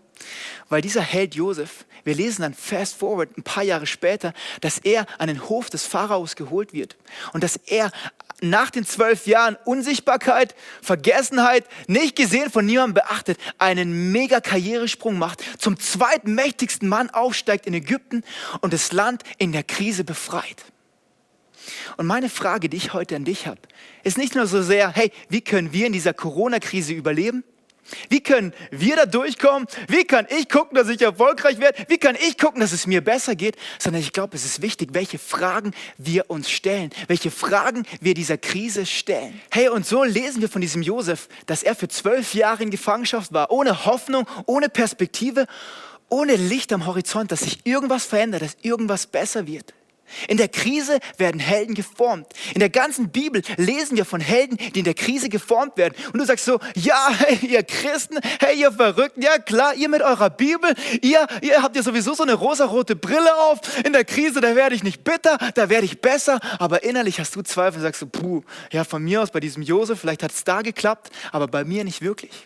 weil 0.69 0.81
dieser 0.81 1.01
Held 1.01 1.35
Josef, 1.35 1.85
wir 2.03 2.15
lesen 2.15 2.43
dann 2.43 2.53
fast 2.53 2.95
forward 2.95 3.37
ein 3.37 3.43
paar 3.43 3.63
Jahre 3.63 3.87
später, 3.87 4.33
dass 4.61 4.77
er 4.79 5.05
an 5.17 5.27
den 5.27 5.47
Hof 5.49 5.69
des 5.69 5.85
Pharaos 5.85 6.35
geholt 6.35 6.73
wird 6.73 6.95
und 7.33 7.43
dass 7.43 7.57
er 7.57 7.91
nach 8.41 8.69
den 8.69 8.85
zwölf 8.85 9.27
Jahren 9.27 9.57
Unsichtbarkeit, 9.65 10.55
Vergessenheit, 10.81 11.65
nicht 11.87 12.15
gesehen 12.15 12.51
von 12.51 12.65
niemandem 12.65 12.95
beachtet, 12.95 13.39
einen 13.59 14.11
mega 14.11 14.41
Karrieresprung 14.41 15.17
macht, 15.17 15.43
zum 15.59 15.79
zweitmächtigsten 15.79 16.87
Mann 16.87 17.09
aufsteigt 17.09 17.65
in 17.65 17.73
Ägypten 17.73 18.23
und 18.61 18.73
das 18.73 18.91
Land 18.91 19.23
in 19.37 19.51
der 19.51 19.63
Krise 19.63 20.03
befreit. 20.03 20.65
Und 21.97 22.07
meine 22.07 22.29
Frage, 22.29 22.69
die 22.69 22.77
ich 22.77 22.93
heute 22.93 23.15
an 23.15 23.25
dich 23.25 23.47
habe, 23.47 23.61
ist 24.03 24.17
nicht 24.17 24.35
nur 24.35 24.47
so 24.47 24.61
sehr, 24.61 24.91
hey, 24.91 25.11
wie 25.29 25.41
können 25.41 25.73
wir 25.73 25.87
in 25.87 25.93
dieser 25.93 26.13
Corona-Krise 26.13 26.93
überleben? 26.93 27.43
Wie 28.09 28.21
können 28.21 28.53
wir 28.71 28.95
da 28.95 29.05
durchkommen? 29.05 29.67
Wie 29.87 30.05
kann 30.05 30.25
ich 30.35 30.49
gucken, 30.49 30.75
dass 30.75 30.89
ich 30.89 31.01
erfolgreich 31.01 31.59
werde? 31.59 31.85
Wie 31.87 31.97
kann 31.97 32.15
ich 32.15 32.37
gucken, 32.37 32.59
dass 32.59 32.71
es 32.71 32.87
mir 32.87 33.01
besser 33.01 33.35
geht? 33.35 33.57
Sondern 33.77 34.01
ich 34.01 34.11
glaube, 34.11 34.35
es 34.35 34.43
ist 34.43 34.61
wichtig, 34.61 34.89
welche 34.93 35.19
Fragen 35.19 35.71
wir 35.97 36.29
uns 36.29 36.49
stellen, 36.49 36.89
welche 37.07 37.29
Fragen 37.29 37.85
wir 38.01 38.15
dieser 38.15 38.37
Krise 38.37 38.85
stellen. 38.85 39.39
Hey, 39.51 39.69
und 39.69 39.85
so 39.85 40.03
lesen 40.03 40.41
wir 40.41 40.49
von 40.49 40.61
diesem 40.61 40.81
Josef, 40.81 41.27
dass 41.45 41.61
er 41.61 41.75
für 41.75 41.87
zwölf 41.87 42.33
Jahre 42.33 42.63
in 42.63 42.71
Gefangenschaft 42.71 43.33
war, 43.33 43.51
ohne 43.51 43.85
Hoffnung, 43.85 44.27
ohne 44.47 44.69
Perspektive, 44.69 45.45
ohne 46.09 46.35
Licht 46.35 46.73
am 46.73 46.87
Horizont, 46.87 47.31
dass 47.31 47.41
sich 47.41 47.65
irgendwas 47.65 48.05
verändert, 48.05 48.41
dass 48.41 48.57
irgendwas 48.63 49.05
besser 49.05 49.45
wird. 49.45 49.73
In 50.27 50.37
der 50.37 50.47
Krise 50.47 50.99
werden 51.17 51.39
Helden 51.39 51.75
geformt. 51.75 52.27
In 52.53 52.59
der 52.59 52.69
ganzen 52.69 53.09
Bibel 53.09 53.41
lesen 53.57 53.97
wir 53.97 54.05
von 54.05 54.21
Helden, 54.21 54.57
die 54.57 54.79
in 54.79 54.85
der 54.85 54.93
Krise 54.93 55.29
geformt 55.29 55.77
werden. 55.77 55.95
Und 56.13 56.19
du 56.19 56.25
sagst 56.25 56.45
so, 56.45 56.59
ja, 56.75 57.09
hey, 57.17 57.37
ihr 57.49 57.63
Christen, 57.63 58.17
hey, 58.39 58.59
ihr 58.59 58.71
Verrückten, 58.71 59.21
ja 59.21 59.37
klar, 59.37 59.75
ihr 59.75 59.89
mit 59.89 60.01
eurer 60.01 60.29
Bibel, 60.29 60.73
ihr, 61.01 61.27
ihr 61.41 61.61
habt 61.61 61.75
ja 61.75 61.83
sowieso 61.83 62.13
so 62.13 62.23
eine 62.23 62.33
rosarote 62.33 62.95
Brille 62.95 63.35
auf. 63.35 63.59
In 63.85 63.93
der 63.93 64.05
Krise, 64.05 64.41
da 64.41 64.55
werde 64.55 64.75
ich 64.75 64.83
nicht 64.83 65.03
bitter, 65.03 65.37
da 65.55 65.69
werde 65.69 65.85
ich 65.85 66.01
besser. 66.01 66.39
Aber 66.59 66.83
innerlich 66.83 67.19
hast 67.19 67.35
du 67.35 67.41
Zweifel 67.41 67.77
und 67.77 67.83
sagst 67.83 67.99
so, 67.99 68.07
puh, 68.07 68.43
ja, 68.71 68.83
von 68.83 69.03
mir 69.03 69.21
aus 69.21 69.31
bei 69.31 69.39
diesem 69.39 69.63
Josef, 69.63 69.99
vielleicht 69.99 70.23
hat 70.23 70.31
es 70.31 70.43
da 70.43 70.61
geklappt, 70.61 71.09
aber 71.31 71.47
bei 71.47 71.63
mir 71.63 71.83
nicht 71.83 72.01
wirklich. 72.01 72.45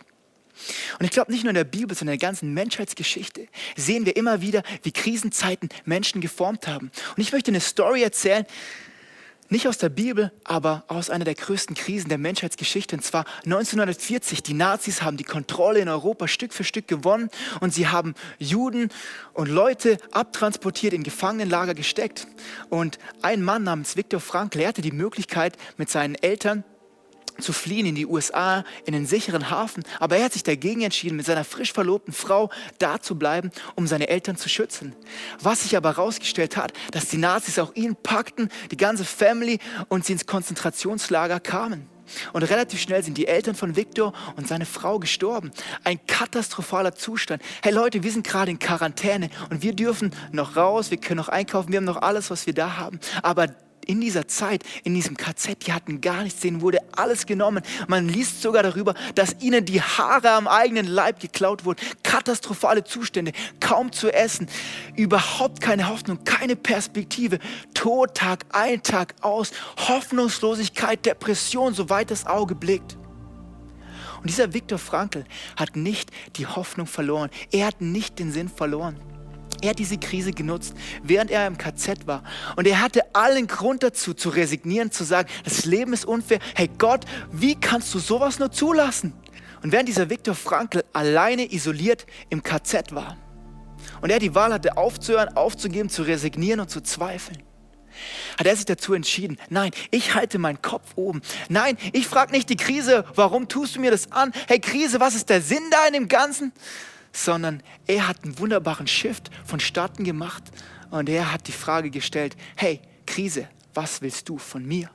Und 0.98 1.04
ich 1.04 1.10
glaube, 1.10 1.32
nicht 1.32 1.44
nur 1.44 1.50
in 1.50 1.56
der 1.56 1.64
Bibel, 1.64 1.96
sondern 1.96 2.14
in 2.14 2.20
der 2.20 2.28
ganzen 2.28 2.54
Menschheitsgeschichte 2.54 3.48
sehen 3.76 4.06
wir 4.06 4.16
immer 4.16 4.40
wieder, 4.40 4.62
wie 4.82 4.92
Krisenzeiten 4.92 5.68
Menschen 5.84 6.20
geformt 6.20 6.66
haben. 6.66 6.90
Und 7.16 7.22
ich 7.22 7.32
möchte 7.32 7.50
eine 7.50 7.60
Story 7.60 8.02
erzählen, 8.02 8.46
nicht 9.52 9.66
aus 9.66 9.78
der 9.78 9.88
Bibel, 9.88 10.30
aber 10.44 10.84
aus 10.86 11.10
einer 11.10 11.24
der 11.24 11.34
größten 11.34 11.74
Krisen 11.74 12.08
der 12.08 12.18
Menschheitsgeschichte. 12.18 12.94
Und 12.94 13.02
zwar 13.02 13.24
1940. 13.44 14.44
Die 14.44 14.54
Nazis 14.54 15.02
haben 15.02 15.16
die 15.16 15.24
Kontrolle 15.24 15.80
in 15.80 15.88
Europa 15.88 16.28
Stück 16.28 16.54
für 16.54 16.62
Stück 16.62 16.86
gewonnen 16.86 17.30
und 17.58 17.74
sie 17.74 17.88
haben 17.88 18.14
Juden 18.38 18.90
und 19.32 19.48
Leute 19.48 19.98
abtransportiert, 20.12 20.94
in 20.94 21.02
Gefangenenlager 21.02 21.74
gesteckt. 21.74 22.28
Und 22.68 23.00
ein 23.22 23.42
Mann 23.42 23.64
namens 23.64 23.96
Viktor 23.96 24.20
Frankl, 24.20 24.60
er 24.60 24.68
hatte 24.68 24.82
die 24.82 24.92
Möglichkeit, 24.92 25.56
mit 25.76 25.90
seinen 25.90 26.14
Eltern 26.14 26.62
zu 27.42 27.52
fliehen 27.52 27.86
in 27.86 27.94
die 27.94 28.06
USA, 28.06 28.64
in 28.84 28.92
den 28.92 29.06
sicheren 29.06 29.50
Hafen. 29.50 29.82
Aber 29.98 30.16
er 30.16 30.24
hat 30.24 30.32
sich 30.32 30.42
dagegen 30.42 30.82
entschieden, 30.82 31.16
mit 31.16 31.26
seiner 31.26 31.44
frisch 31.44 31.72
verlobten 31.72 32.12
Frau 32.12 32.50
da 32.78 33.00
zu 33.00 33.16
bleiben, 33.16 33.50
um 33.74 33.86
seine 33.86 34.08
Eltern 34.08 34.36
zu 34.36 34.48
schützen. 34.48 34.94
Was 35.40 35.62
sich 35.62 35.76
aber 35.76 35.90
herausgestellt 35.90 36.56
hat, 36.56 36.72
dass 36.92 37.08
die 37.08 37.18
Nazis 37.18 37.58
auch 37.58 37.74
ihn 37.74 37.96
packten, 37.96 38.48
die 38.70 38.76
ganze 38.76 39.04
Family, 39.04 39.58
und 39.88 40.04
sie 40.04 40.12
ins 40.12 40.26
Konzentrationslager 40.26 41.40
kamen. 41.40 41.88
Und 42.32 42.42
relativ 42.42 42.80
schnell 42.80 43.02
sind 43.02 43.16
die 43.16 43.26
Eltern 43.26 43.54
von 43.54 43.76
Viktor 43.76 44.12
und 44.36 44.48
seine 44.48 44.66
Frau 44.66 44.98
gestorben. 44.98 45.50
Ein 45.84 46.04
katastrophaler 46.06 46.94
Zustand. 46.94 47.42
Hey 47.62 47.72
Leute, 47.72 48.02
wir 48.02 48.10
sind 48.10 48.26
gerade 48.26 48.50
in 48.50 48.58
Quarantäne 48.58 49.30
und 49.50 49.62
wir 49.62 49.74
dürfen 49.74 50.12
noch 50.32 50.56
raus, 50.56 50.90
wir 50.90 50.98
können 50.98 51.18
noch 51.18 51.28
einkaufen, 51.28 51.70
wir 51.70 51.78
haben 51.78 51.84
noch 51.84 52.02
alles, 52.02 52.30
was 52.30 52.46
wir 52.46 52.54
da 52.54 52.76
haben. 52.76 52.98
Aber 53.22 53.48
in 53.90 54.00
dieser 54.00 54.28
Zeit, 54.28 54.62
in 54.84 54.94
diesem 54.94 55.16
KZ, 55.16 55.66
die 55.66 55.72
hatten 55.72 56.00
gar 56.00 56.22
nichts, 56.22 56.38
denen 56.40 56.60
wurde 56.60 56.78
alles 56.92 57.26
genommen. 57.26 57.64
Man 57.88 58.08
liest 58.08 58.40
sogar 58.40 58.62
darüber, 58.62 58.94
dass 59.16 59.34
ihnen 59.40 59.64
die 59.64 59.82
Haare 59.82 60.30
am 60.30 60.46
eigenen 60.46 60.86
Leib 60.86 61.18
geklaut 61.18 61.64
wurden. 61.64 61.80
Katastrophale 62.04 62.84
Zustände, 62.84 63.32
kaum 63.58 63.90
zu 63.90 64.12
essen, 64.12 64.48
überhaupt 64.94 65.60
keine 65.60 65.88
Hoffnung, 65.88 66.22
keine 66.22 66.54
Perspektive. 66.54 67.40
Tod 67.74 68.14
Tag 68.14 68.46
ein, 68.50 68.80
Tag 68.84 69.16
aus, 69.22 69.50
Hoffnungslosigkeit, 69.88 71.04
Depression, 71.04 71.74
soweit 71.74 72.12
das 72.12 72.26
Auge 72.26 72.54
blickt. 72.54 72.96
Und 74.18 74.30
dieser 74.30 74.52
Viktor 74.52 74.78
Frankl 74.78 75.24
hat 75.56 75.74
nicht 75.74 76.12
die 76.36 76.46
Hoffnung 76.46 76.86
verloren. 76.86 77.30
Er 77.50 77.66
hat 77.66 77.80
nicht 77.80 78.20
den 78.20 78.30
Sinn 78.30 78.48
verloren. 78.48 79.09
Er 79.62 79.70
hat 79.70 79.78
diese 79.78 79.98
Krise 79.98 80.32
genutzt, 80.32 80.74
während 81.02 81.30
er 81.30 81.46
im 81.46 81.58
KZ 81.58 82.06
war. 82.06 82.22
Und 82.56 82.66
er 82.66 82.80
hatte 82.80 83.14
allen 83.14 83.46
Grund 83.46 83.82
dazu, 83.82 84.14
zu 84.14 84.30
resignieren, 84.30 84.90
zu 84.90 85.04
sagen, 85.04 85.28
das 85.44 85.64
Leben 85.66 85.92
ist 85.92 86.04
unfair. 86.04 86.38
Hey 86.54 86.70
Gott, 86.78 87.04
wie 87.30 87.54
kannst 87.54 87.92
du 87.94 87.98
sowas 87.98 88.38
nur 88.38 88.50
zulassen? 88.50 89.12
Und 89.62 89.72
während 89.72 89.88
dieser 89.88 90.08
Viktor 90.08 90.34
Frankl 90.34 90.84
alleine 90.92 91.52
isoliert 91.52 92.06
im 92.30 92.42
KZ 92.42 92.94
war 92.94 93.16
und 94.00 94.10
er 94.10 94.18
die 94.18 94.34
Wahl 94.34 94.52
hatte, 94.52 94.78
aufzuhören, 94.78 95.36
aufzugeben, 95.36 95.90
zu 95.90 96.02
resignieren 96.02 96.60
und 96.60 96.70
zu 96.70 96.80
zweifeln, 96.80 97.42
hat 98.38 98.46
er 98.46 98.56
sich 98.56 98.64
dazu 98.64 98.94
entschieden, 98.94 99.36
nein, 99.50 99.72
ich 99.90 100.14
halte 100.14 100.38
meinen 100.38 100.62
Kopf 100.62 100.92
oben. 100.96 101.20
Nein, 101.50 101.76
ich 101.92 102.06
frage 102.06 102.32
nicht 102.32 102.48
die 102.48 102.56
Krise, 102.56 103.04
warum 103.14 103.48
tust 103.48 103.76
du 103.76 103.80
mir 103.80 103.90
das 103.90 104.12
an? 104.12 104.32
Hey 104.48 104.60
Krise, 104.60 105.00
was 105.00 105.14
ist 105.14 105.28
der 105.28 105.42
Sinn 105.42 105.64
da 105.70 105.86
in 105.86 105.92
dem 105.92 106.08
Ganzen? 106.08 106.52
Sondern 107.12 107.62
er 107.86 108.08
hat 108.08 108.24
einen 108.24 108.38
wunderbaren 108.38 108.86
Shift 108.86 109.30
vonstatten 109.44 110.04
gemacht 110.04 110.44
und 110.90 111.08
er 111.08 111.32
hat 111.32 111.48
die 111.48 111.52
Frage 111.52 111.90
gestellt, 111.90 112.36
hey, 112.56 112.80
Krise, 113.06 113.48
was 113.74 114.02
willst 114.02 114.28
du 114.28 114.38
von 114.38 114.64
mir? 114.64 114.90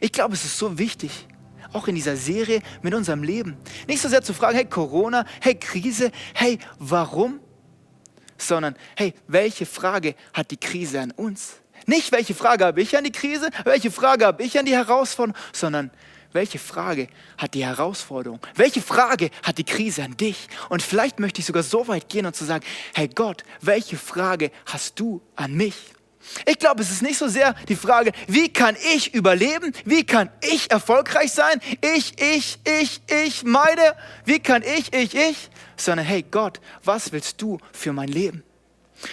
Ich 0.00 0.12
glaube, 0.12 0.34
es 0.34 0.44
ist 0.44 0.58
so 0.58 0.78
wichtig, 0.78 1.26
auch 1.72 1.88
in 1.88 1.94
dieser 1.94 2.16
Serie 2.16 2.60
mit 2.82 2.94
unserem 2.94 3.22
Leben, 3.22 3.56
nicht 3.86 4.00
so 4.00 4.08
sehr 4.08 4.22
zu 4.22 4.34
fragen, 4.34 4.56
hey 4.56 4.66
Corona, 4.66 5.24
hey 5.40 5.54
Krise, 5.54 6.10
hey 6.34 6.58
warum, 6.78 7.40
sondern 8.38 8.76
hey, 8.96 9.14
welche 9.26 9.66
Frage 9.66 10.14
hat 10.32 10.50
die 10.50 10.56
Krise 10.56 11.00
an 11.00 11.10
uns? 11.12 11.56
Nicht, 11.86 12.10
welche 12.12 12.34
Frage 12.34 12.64
habe 12.64 12.80
ich 12.80 12.96
an 12.96 13.04
die 13.04 13.12
Krise, 13.12 13.50
welche 13.64 13.90
Frage 13.90 14.26
habe 14.26 14.42
ich 14.42 14.58
an 14.58 14.66
die 14.66 14.74
Herausforderung, 14.74 15.36
sondern 15.52 15.90
welche 16.36 16.60
Frage 16.60 17.08
hat 17.36 17.54
die 17.54 17.64
Herausforderung? 17.64 18.38
Welche 18.54 18.80
Frage 18.80 19.30
hat 19.42 19.58
die 19.58 19.64
Krise 19.64 20.04
an 20.04 20.16
dich? 20.16 20.46
Und 20.68 20.82
vielleicht 20.82 21.18
möchte 21.18 21.40
ich 21.40 21.46
sogar 21.46 21.64
so 21.64 21.88
weit 21.88 22.08
gehen 22.08 22.26
und 22.26 22.36
zu 22.36 22.44
sagen, 22.44 22.64
hey 22.94 23.08
Gott, 23.08 23.42
welche 23.60 23.96
Frage 23.96 24.52
hast 24.66 25.00
du 25.00 25.20
an 25.34 25.54
mich? 25.54 25.74
Ich 26.44 26.58
glaube, 26.58 26.82
es 26.82 26.90
ist 26.90 27.02
nicht 27.02 27.18
so 27.18 27.28
sehr 27.28 27.54
die 27.68 27.76
Frage, 27.76 28.12
wie 28.28 28.52
kann 28.52 28.76
ich 28.94 29.14
überleben? 29.14 29.72
Wie 29.84 30.04
kann 30.04 30.28
ich 30.42 30.70
erfolgreich 30.70 31.32
sein? 31.32 31.60
Ich, 31.80 32.20
ich, 32.20 32.58
ich, 32.64 33.00
ich, 33.24 33.44
meine. 33.44 33.94
Wie 34.24 34.38
kann 34.38 34.62
ich, 34.62 34.92
ich, 34.92 35.14
ich? 35.14 35.50
Sondern 35.76 36.06
hey 36.06 36.24
Gott, 36.28 36.60
was 36.84 37.12
willst 37.12 37.40
du 37.40 37.58
für 37.72 37.92
mein 37.92 38.08
Leben? 38.08 38.42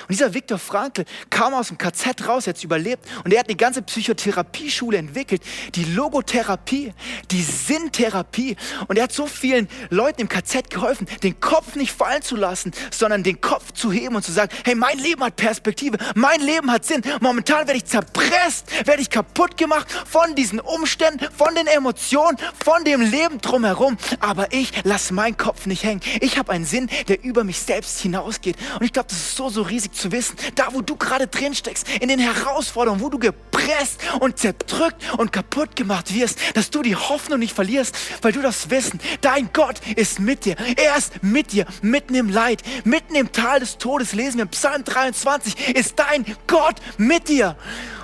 Und 0.02 0.10
dieser 0.10 0.34
Viktor 0.34 0.58
Frankl 0.58 1.06
kam 1.30 1.54
aus 1.54 1.68
dem 1.68 1.78
KZ 1.78 2.28
raus, 2.28 2.46
jetzt 2.46 2.64
überlebt 2.64 3.08
und 3.24 3.34
er 3.34 3.40
hat 3.40 3.48
eine 3.48 3.58
ganze 3.58 3.82
Psychotherapieschule 3.82 4.98
entwickelt, 4.98 5.42
die 5.76 5.84
Logotherapie, 5.84 6.94
die 7.32 7.42
Sinntherapie 7.42 8.56
und 8.88 8.98
er 8.98 9.04
hat 9.04 9.12
so 9.12 9.28
vielen 9.28 9.68
Leuten 9.90 10.22
im 10.22 10.30
KZ 10.30 10.70
geholfen, 10.70 11.08
den 11.22 11.40
Kopf 11.40 11.76
nicht 11.76 11.92
fallen 11.92 12.22
zu 12.22 12.36
lassen, 12.36 12.72
sondern 12.92 13.24
den 13.24 13.42
Kopf 13.42 13.72
zu 13.74 13.92
heben 13.92 14.16
und 14.16 14.24
zu 14.24 14.32
sagen, 14.32 14.52
hey, 14.64 14.76
mein 14.76 14.98
Leben 14.98 15.24
hat 15.24 15.36
Perspektive, 15.36 15.98
mein 16.16 16.42
Leben 16.42 16.72
hat 16.72 16.86
Sinn. 16.86 17.02
Momentan 17.22 17.68
werde 17.68 17.78
ich 17.78 17.86
zerpresst, 17.86 18.72
werde 18.86 19.02
ich 19.02 19.10
kaputt 19.10 19.58
gemacht 19.58 19.88
von 19.92 20.36
diesen 20.36 20.60
Umständen, 20.60 21.28
von 21.36 21.54
den 21.56 21.68
Emotionen, 21.68 22.38
von 22.64 22.84
dem 22.84 23.02
Leben 23.02 23.40
drumherum, 23.42 23.98
aber 24.20 24.54
ich 24.54 24.72
lasse 24.84 25.14
meinen 25.14 25.38
Kopf 25.38 25.66
nicht 25.66 25.84
hängen. 25.84 26.02
Ich 26.22 26.38
habe 26.38 26.52
einen 26.52 26.66
Sinn, 26.66 26.90
der 27.08 27.24
über 27.24 27.44
mich 27.44 27.60
selbst 27.60 28.00
hinausgeht 28.00 28.58
und 28.80 28.86
ich 28.86 28.94
glaube, 28.94 29.10
das 29.10 29.18
ist 29.18 29.36
so, 29.36 29.50
so 29.50 29.62
riesig 29.74 29.94
zu 29.94 30.12
wissen, 30.12 30.36
da 30.56 30.68
wo 30.72 30.82
du 30.82 30.96
gerade 30.96 31.28
drin 31.28 31.56
steckst, 31.56 31.88
in 32.00 32.10
den 32.10 32.20
Herausforderungen, 32.20 33.02
wo 33.02 33.10
du 33.10 33.18
gepresst 33.18 34.00
und 34.20 34.38
zerdrückt 34.38 35.02
und 35.18 35.32
kaputt 35.32 35.76
gemacht 35.76 36.14
wirst, 36.14 36.40
dass 36.56 36.70
du 36.70 36.82
die 36.82 36.96
Hoffnung 36.96 37.40
nicht 37.40 37.56
verlierst, 37.56 37.96
weil 38.22 38.32
du 38.32 38.42
das 38.42 38.70
Wissen, 38.70 39.00
dein 39.22 39.50
Gott 39.52 39.82
ist 39.96 40.20
mit 40.20 40.46
dir. 40.46 40.56
Er 40.76 40.96
ist 40.96 41.24
mit 41.24 41.52
dir, 41.54 41.66
mitten 41.82 42.16
im 42.16 42.30
Leid, 42.30 42.62
mitten 42.84 43.16
im 43.16 43.32
Tal 43.32 43.60
des 43.60 43.78
Todes, 43.78 44.14
lesen 44.14 44.38
wir 44.38 44.44
im 44.44 44.50
Psalm 44.50 44.84
23, 44.84 45.76
ist 45.76 45.98
dein 45.98 46.26
Gott 46.48 46.76
mit 46.98 47.28
dir. 47.30 47.56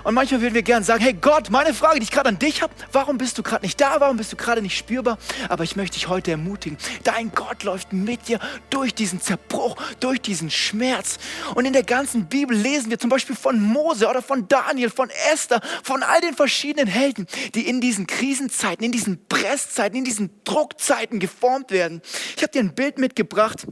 Und 0.04 0.14
manchmal 0.14 0.42
würden 0.42 0.54
wir 0.54 0.64
gerne 0.64 0.86
sagen, 0.86 1.02
hey 1.04 1.14
Gott, 1.14 1.50
meine 1.50 1.74
Frage, 1.74 2.00
die 2.00 2.04
ich 2.04 2.12
gerade 2.12 2.30
an 2.30 2.40
dich 2.40 2.62
habe, 2.62 2.74
warum 2.92 3.18
bist 3.18 3.38
du 3.38 3.44
gerade 3.44 3.66
nicht 3.66 3.80
da? 3.80 4.00
Warum 4.00 4.18
bist 4.18 4.32
du 4.32 4.38
gerade 4.38 4.62
nicht 4.62 4.78
spürbar? 4.78 5.18
Aber 5.50 5.64
ich 5.64 5.76
möchte 5.76 5.96
dich 5.96 6.08
heute 6.08 6.32
ermutigen. 6.32 6.78
Dein 7.04 7.32
Gott 7.32 7.64
läuft 7.64 7.94
mit 7.94 8.28
dir 8.28 8.40
durch 8.70 8.94
diesen 8.94 9.22
Zerbruch, 9.22 9.76
durch 10.00 10.22
diesen 10.22 10.50
Schmerz. 10.50 11.18
Und 11.56 11.66
in 11.66 11.74
der 11.74 11.84
ganzen 11.84 12.28
Bibel 12.28 12.56
lesen 12.56 12.90
wir 12.90 13.00
zum 13.00 13.10
Beispiel 13.10 13.36
von 13.36 13.60
Mose 13.60 14.08
oder 14.08 14.22
von 14.22 14.48
Daniel, 14.48 14.90
von 14.90 15.10
Esther, 15.32 15.62
von 15.84 16.04
all 16.04 16.22
den 16.22 16.34
verschiedenen 16.34 16.88
Helden, 16.88 17.28
die 17.56 17.68
in 17.68 17.82
diesen 17.82 18.08
Krisenzeiten, 18.08 18.84
in 18.86 18.92
diesen 18.92 19.28
Presszeiten, 19.28 19.98
in 19.98 20.06
diesen 20.06 20.30
Druckzeiten 20.44 21.20
geformt 21.20 21.72
werden. 21.72 22.02
Ich 22.36 22.44
habe 22.44 22.52
dir 22.52 22.60
ein 22.60 22.74
Bild 22.74 22.98
mitgebracht. 22.98 23.68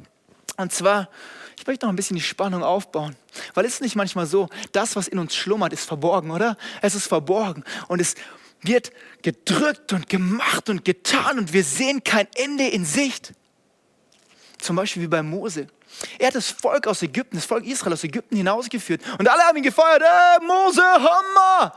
Und 0.58 0.74
zwar 0.74 1.10
ich 1.58 1.66
möchte 1.66 1.86
noch 1.86 1.92
ein 1.92 1.96
bisschen 1.96 2.16
die 2.16 2.24
Spannung 2.24 2.64
aufbauen. 2.64 3.16
Weil 3.54 3.66
es 3.66 3.82
nicht 3.82 3.96
manchmal 3.96 4.26
so, 4.26 4.48
das, 4.72 4.96
was 4.96 5.08
in 5.08 5.20
uns 5.20 5.36
schlummert, 5.36 5.74
ist 5.74 5.86
verborgen, 5.86 6.32
oder? 6.32 6.58
Es 6.82 6.96
ist 6.96 7.08
verborgen 7.08 7.64
und 7.88 8.00
es 8.00 8.16
wird 8.62 8.92
gedrückt 9.22 9.94
und 9.94 10.10
gemacht 10.10 10.70
und 10.70 10.86
getan 10.86 11.40
und 11.40 11.54
wir 11.54 11.64
sehen 11.64 12.04
kein 12.04 12.28
Ende 12.36 12.68
in 12.68 12.86
Sicht. 12.86 13.34
Zum 14.60 14.76
Beispiel 14.76 15.04
wie 15.04 15.08
bei 15.08 15.22
Mose. 15.22 15.68
Er 16.20 16.28
hat 16.28 16.36
das 16.36 16.50
Volk 16.50 16.88
aus 16.88 17.02
Ägypten, 17.02 17.38
das 17.38 17.46
Volk 17.46 17.66
Israel 17.66 17.94
aus 17.94 18.04
Ägypten 18.04 18.36
hinausgeführt 18.36 19.02
und 19.18 19.28
alle 19.28 19.44
haben 19.44 19.58
ihn 19.58 19.64
gefeiert. 19.64 20.02
Hey, 20.04 20.46
Mose, 20.46 20.84
Hammer! 20.84 21.74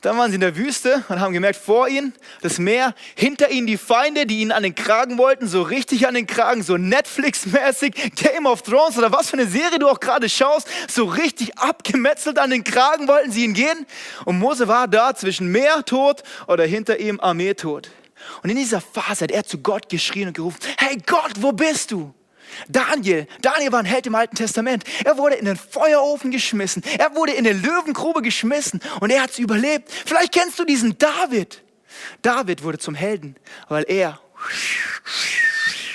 Dann 0.00 0.16
waren 0.16 0.30
sie 0.30 0.36
in 0.36 0.40
der 0.40 0.56
Wüste 0.56 1.04
und 1.08 1.20
haben 1.20 1.32
gemerkt, 1.32 1.58
vor 1.58 1.88
ihnen 1.88 2.12
das 2.40 2.58
Meer, 2.58 2.94
hinter 3.16 3.50
ihnen 3.50 3.66
die 3.66 3.76
Feinde, 3.76 4.26
die 4.26 4.40
ihn 4.40 4.52
an 4.52 4.62
den 4.62 4.74
Kragen 4.74 5.18
wollten, 5.18 5.48
so 5.48 5.62
richtig 5.62 6.06
an 6.06 6.14
den 6.14 6.26
Kragen, 6.26 6.62
so 6.62 6.76
Netflix-mäßig, 6.76 8.14
Game 8.14 8.46
of 8.46 8.62
Thrones 8.62 8.96
oder 8.96 9.12
was 9.12 9.30
für 9.30 9.38
eine 9.38 9.46
Serie 9.46 9.78
du 9.78 9.88
auch 9.88 10.00
gerade 10.00 10.28
schaust, 10.28 10.68
so 10.88 11.04
richtig 11.04 11.58
abgemetzelt 11.58 12.38
an 12.38 12.50
den 12.50 12.64
Kragen 12.64 13.08
wollten 13.08 13.32
sie 13.32 13.44
ihn 13.44 13.54
gehen. 13.54 13.86
Und 14.24 14.38
Mose 14.38 14.68
war 14.68 14.86
da 14.86 15.14
zwischen 15.14 15.48
Meer 15.48 15.84
tot 15.84 16.22
oder 16.46 16.64
hinter 16.64 17.00
ihm 17.00 17.18
Armee 17.20 17.54
tot. 17.54 17.90
Und 18.42 18.50
in 18.50 18.56
dieser 18.56 18.80
Phase 18.80 19.24
hat 19.24 19.30
er 19.30 19.44
zu 19.44 19.58
Gott 19.58 19.88
geschrien 19.88 20.28
und 20.28 20.34
gerufen, 20.34 20.58
hey 20.76 20.98
Gott, 21.06 21.32
wo 21.40 21.52
bist 21.52 21.90
du? 21.90 22.14
Daniel, 22.68 23.26
Daniel 23.40 23.72
war 23.72 23.80
ein 23.80 23.84
Held 23.84 24.06
im 24.06 24.14
Alten 24.14 24.36
Testament. 24.36 24.84
Er 25.04 25.16
wurde 25.16 25.36
in 25.36 25.44
den 25.44 25.56
Feuerofen 25.56 26.30
geschmissen. 26.30 26.82
Er 26.98 27.14
wurde 27.14 27.32
in 27.32 27.46
eine 27.46 27.56
Löwengrube 27.56 28.22
geschmissen 28.22 28.80
und 29.00 29.10
er 29.10 29.22
hat 29.22 29.30
es 29.30 29.38
überlebt. 29.38 29.90
Vielleicht 29.90 30.32
kennst 30.32 30.58
du 30.58 30.64
diesen 30.64 30.98
David. 30.98 31.62
David 32.22 32.62
wurde 32.62 32.78
zum 32.78 32.94
Helden, 32.94 33.36
weil 33.68 33.84
er 33.88 34.20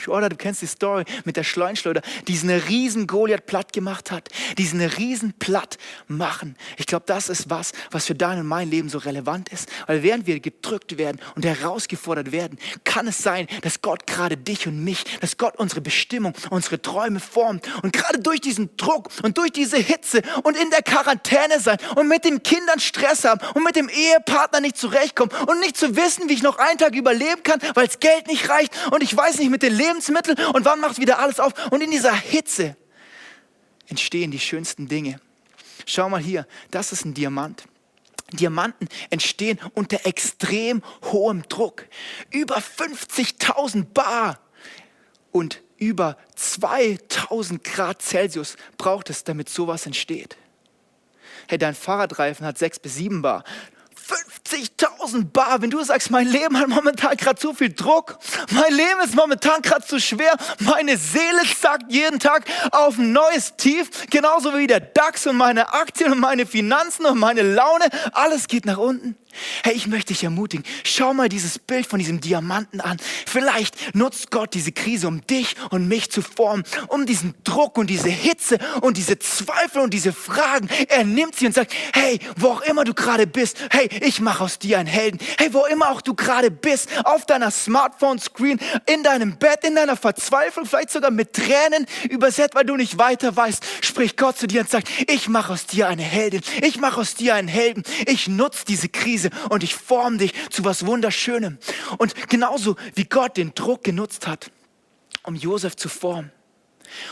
oder 0.07 0.29
du 0.29 0.35
kennst 0.35 0.61
die 0.61 0.67
Story 0.67 1.05
mit 1.25 1.37
der 1.37 1.43
Schleuenschleuder, 1.43 2.01
diesen 2.27 2.49
riesen 2.49 3.07
Goliath 3.07 3.45
platt 3.45 3.73
gemacht 3.73 4.11
hat, 4.11 4.29
diesen 4.57 4.81
riesen 4.81 5.33
platt 5.33 5.77
machen. 6.07 6.55
Ich 6.77 6.85
glaube, 6.85 7.05
das 7.05 7.29
ist 7.29 7.49
was, 7.49 7.71
was 7.91 8.05
für 8.05 8.15
dein 8.15 8.39
und 8.39 8.47
mein 8.47 8.69
Leben 8.69 8.89
so 8.89 8.97
relevant 8.97 9.49
ist, 9.49 9.69
weil 9.87 10.03
während 10.03 10.27
wir 10.27 10.39
gedrückt 10.39 10.97
werden 10.97 11.19
und 11.35 11.45
herausgefordert 11.45 12.31
werden, 12.31 12.57
kann 12.83 13.07
es 13.07 13.19
sein, 13.19 13.47
dass 13.61 13.81
Gott 13.81 14.07
gerade 14.07 14.37
dich 14.37 14.67
und 14.67 14.83
mich, 14.83 15.03
dass 15.21 15.37
Gott 15.37 15.55
unsere 15.57 15.81
Bestimmung, 15.81 16.33
unsere 16.49 16.81
Träume 16.81 17.19
formt 17.19 17.67
und 17.83 17.93
gerade 17.93 18.19
durch 18.19 18.41
diesen 18.41 18.75
Druck 18.77 19.09
und 19.23 19.37
durch 19.37 19.51
diese 19.51 19.77
Hitze 19.77 20.21
und 20.43 20.57
in 20.57 20.69
der 20.69 20.81
Quarantäne 20.81 21.59
sein 21.59 21.77
und 21.95 22.07
mit 22.07 22.25
den 22.25 22.43
Kindern 22.43 22.79
Stress 22.79 23.23
haben 23.23 23.41
und 23.53 23.63
mit 23.63 23.75
dem 23.75 23.89
Ehepartner 23.89 24.59
nicht 24.59 24.77
zurechtkommen 24.77 25.31
und 25.47 25.59
nicht 25.59 25.77
zu 25.77 25.95
wissen, 25.95 26.29
wie 26.29 26.33
ich 26.33 26.43
noch 26.43 26.57
einen 26.57 26.77
Tag 26.77 26.95
überleben 26.95 27.43
kann, 27.43 27.59
weil 27.73 27.87
das 27.87 27.99
Geld 27.99 28.27
nicht 28.27 28.49
reicht 28.49 28.73
und 28.91 29.03
ich 29.03 29.15
weiß 29.15 29.39
nicht 29.39 29.49
mit 29.49 29.63
den 29.63 29.73
Leben 29.73 29.92
Lebensmittel 29.93 30.35
und 30.53 30.65
wann 30.65 30.79
macht 30.79 30.99
wieder 30.99 31.19
alles 31.19 31.39
auf? 31.39 31.53
Und 31.71 31.81
in 31.81 31.91
dieser 31.91 32.13
Hitze 32.13 32.75
entstehen 33.87 34.31
die 34.31 34.39
schönsten 34.39 34.87
Dinge. 34.87 35.19
Schau 35.85 36.09
mal 36.09 36.21
hier, 36.21 36.47
das 36.71 36.91
ist 36.91 37.05
ein 37.05 37.13
Diamant. 37.13 37.63
Diamanten 38.31 38.87
entstehen 39.09 39.59
unter 39.75 40.05
extrem 40.05 40.81
hohem 41.03 41.43
Druck. 41.49 41.85
Über 42.31 42.57
50.000 42.57 43.85
Bar 43.93 44.39
und 45.31 45.61
über 45.77 46.17
2000 46.35 47.63
Grad 47.63 48.01
Celsius 48.01 48.55
braucht 48.77 49.09
es, 49.09 49.23
damit 49.23 49.49
sowas 49.49 49.85
entsteht. 49.85 50.37
Hey, 51.47 51.57
dein 51.57 51.75
Fahrradreifen 51.75 52.45
hat 52.45 52.57
6 52.57 52.79
bis 52.79 52.95
7 52.95 53.21
Bar. 53.21 53.43
50.000 54.07 54.92
Bar, 55.33 55.61
wenn 55.61 55.69
du 55.69 55.83
sagst, 55.83 56.11
mein 56.11 56.27
Leben 56.27 56.57
hat 56.57 56.69
momentan 56.69 57.17
gerade 57.17 57.39
zu 57.39 57.53
viel 57.53 57.73
Druck, 57.73 58.17
mein 58.51 58.73
Leben 58.73 59.01
ist 59.03 59.15
momentan 59.15 59.61
gerade 59.61 59.85
zu 59.85 59.99
schwer, 59.99 60.35
meine 60.59 60.97
Seele 60.97 61.41
sagt 61.59 61.91
jeden 61.91 62.19
Tag 62.19 62.45
auf 62.71 62.97
ein 62.97 63.11
neues 63.11 63.55
Tief, 63.57 63.89
genauso 64.09 64.55
wie 64.57 64.67
der 64.67 64.79
DAX 64.79 65.27
und 65.27 65.37
meine 65.37 65.73
Aktien 65.73 66.11
und 66.11 66.19
meine 66.19 66.45
Finanzen 66.45 67.05
und 67.05 67.19
meine 67.19 67.41
Laune, 67.41 67.85
alles 68.13 68.47
geht 68.47 68.65
nach 68.65 68.77
unten. 68.77 69.17
Hey, 69.63 69.73
ich 69.73 69.87
möchte 69.87 70.13
dich 70.13 70.23
ermutigen. 70.23 70.65
Schau 70.83 71.13
mal 71.13 71.29
dieses 71.29 71.59
Bild 71.59 71.85
von 71.85 71.99
diesem 71.99 72.21
Diamanten 72.21 72.81
an. 72.81 72.97
Vielleicht 73.25 73.95
nutzt 73.95 74.31
Gott 74.31 74.53
diese 74.53 74.71
Krise, 74.71 75.07
um 75.07 75.25
dich 75.27 75.55
und 75.69 75.87
mich 75.87 76.11
zu 76.11 76.21
formen, 76.21 76.63
um 76.87 77.05
diesen 77.05 77.33
Druck 77.43 77.77
und 77.77 77.89
diese 77.89 78.09
Hitze 78.09 78.57
und 78.81 78.97
diese 78.97 79.19
Zweifel 79.19 79.81
und 79.81 79.93
diese 79.93 80.13
Fragen. 80.13 80.69
Er 80.89 81.03
nimmt 81.03 81.35
sie 81.35 81.45
und 81.45 81.53
sagt, 81.53 81.73
hey, 81.93 82.19
wo 82.37 82.49
auch 82.49 82.61
immer 82.61 82.83
du 82.83 82.93
gerade 82.93 83.27
bist, 83.27 83.57
hey, 83.69 83.89
ich 84.01 84.19
mache 84.19 84.43
aus 84.43 84.59
dir 84.59 84.79
einen 84.79 84.87
Helden. 84.87 85.19
Hey, 85.37 85.53
wo 85.53 85.65
immer 85.65 85.89
auch 85.89 86.01
du 86.01 86.13
gerade 86.13 86.51
bist, 86.51 86.89
auf 87.05 87.25
deiner 87.25 87.51
Smartphone-Screen, 87.51 88.59
in 88.85 89.03
deinem 89.03 89.37
Bett, 89.37 89.63
in 89.63 89.75
deiner 89.75 89.95
Verzweiflung, 89.95 90.65
vielleicht 90.65 90.91
sogar 90.91 91.11
mit 91.11 91.33
Tränen 91.33 91.85
übersetzt, 92.09 92.55
weil 92.55 92.65
du 92.65 92.75
nicht 92.75 92.97
weiter 92.97 93.35
weißt, 93.35 93.63
spricht 93.81 94.17
Gott 94.17 94.37
zu 94.37 94.47
dir 94.47 94.61
und 94.61 94.69
sagt, 94.69 94.89
ich 95.07 95.29
mache 95.29 95.53
aus 95.53 95.65
dir 95.65 95.87
eine 95.87 96.03
Heldin. 96.03 96.41
Ich 96.61 96.77
mache 96.77 97.01
aus 97.01 97.15
dir 97.15 97.35
einen 97.35 97.47
Helden. 97.47 97.83
Ich 98.05 98.27
nutze 98.27 98.65
diese 98.65 98.89
Krise 98.89 99.22
Krise 99.23 99.29
und 99.49 99.63
ich 99.63 99.75
forme 99.75 100.17
dich 100.17 100.33
zu 100.49 100.63
was 100.63 100.85
Wunderschönem. 100.85 101.57
Und 101.97 102.29
genauso 102.29 102.75
wie 102.95 103.05
Gott 103.05 103.37
den 103.37 103.53
Druck 103.53 103.83
genutzt 103.83 104.27
hat, 104.27 104.51
um 105.23 105.35
Josef 105.35 105.75
zu 105.75 105.89
formen, 105.89 106.31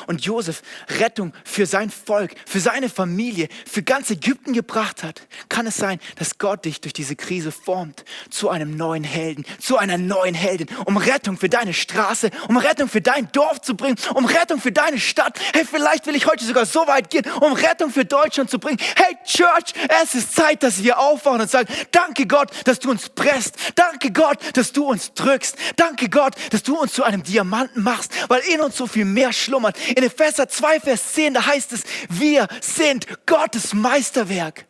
und 0.08 0.24
Josef 0.26 0.62
Rettung 1.00 1.34
für 1.44 1.66
sein 1.66 1.90
Volk, 1.90 2.36
für 2.46 2.60
seine 2.60 2.90
Familie, 2.90 3.48
für 3.70 3.84
ganz 3.84 4.10
Ägypten 4.10 4.54
gebracht 4.54 5.04
hat, 5.04 5.22
kann 5.50 5.68
es 5.68 5.78
sein, 5.78 6.00
dass 6.18 6.38
Gott 6.38 6.66
dich 6.66 6.82
durch 6.82 6.94
diese 6.94 7.16
Krise 7.16 7.52
formt 7.52 8.06
zu 8.30 8.50
einem 8.50 8.76
neuen 8.76 9.04
Helden, 9.04 9.46
zu 9.60 9.78
einer 9.78 9.98
neuen 9.98 10.36
Heldin, 10.36 10.68
um 10.86 10.98
Rettung 10.98 11.38
für 11.38 11.50
deine 11.50 11.74
Straße, 11.74 12.30
um 12.48 12.58
Rettung 12.58 12.90
für 12.90 13.02
dein 13.02 13.32
Dorf 13.32 13.62
zu 13.62 13.76
bringen, 13.76 13.98
um 14.14 14.26
Rettung 14.26 14.60
für 14.60 14.72
deine 14.72 15.00
Stadt. 15.00 15.40
Hey, 15.54 15.66
vielleicht 15.66 16.08
will 16.08 16.16
ich 16.16 16.28
heute 16.28 16.46
sogar 16.46 16.66
so 16.66 16.88
weit 16.88 17.10
gehen, 17.10 17.26
um 17.42 17.54
Rettung 17.54 17.92
für 17.92 18.06
Deutschland 18.06 18.50
zu 18.50 18.60
bringen. 18.60 18.80
Hey, 18.96 19.18
Church, 19.26 19.74
es 20.02 20.16
ist 20.16 20.36
Zeit, 20.36 20.64
dass 20.64 20.84
wir 20.84 21.00
aufwachen 21.00 21.42
und 21.42 21.50
sagen, 21.50 21.72
danke 21.92 22.26
Gott, 22.28 22.52
dass 22.66 22.80
du 22.80 22.92
uns 22.92 23.10
presst. 23.10 23.58
Danke 23.76 24.12
Gott, 24.12 24.38
dass 24.54 24.72
du 24.72 24.86
uns 24.86 25.14
drückst. 25.14 25.56
Danke 25.76 26.10
Gott, 26.10 26.36
dass 26.52 26.64
du 26.64 26.78
uns 26.78 26.94
zu 26.94 27.04
einem 27.04 27.24
Diamanten 27.24 27.84
machst, 27.84 28.12
weil 28.30 28.42
in 28.42 28.62
uns 28.62 28.78
so 28.78 28.88
viel 28.88 29.06
mehr 29.06 29.34
schlummert 29.34 29.71
Gott. 29.72 29.98
In 29.98 30.04
Epheser 30.04 30.48
2, 30.48 30.80
Vers 30.80 31.14
10, 31.14 31.34
da 31.34 31.46
heißt 31.46 31.72
es, 31.74 31.84
wir 32.10 32.48
sind 32.62 33.08
Gottes 33.26 33.74
Meisterwerk. 33.74 34.66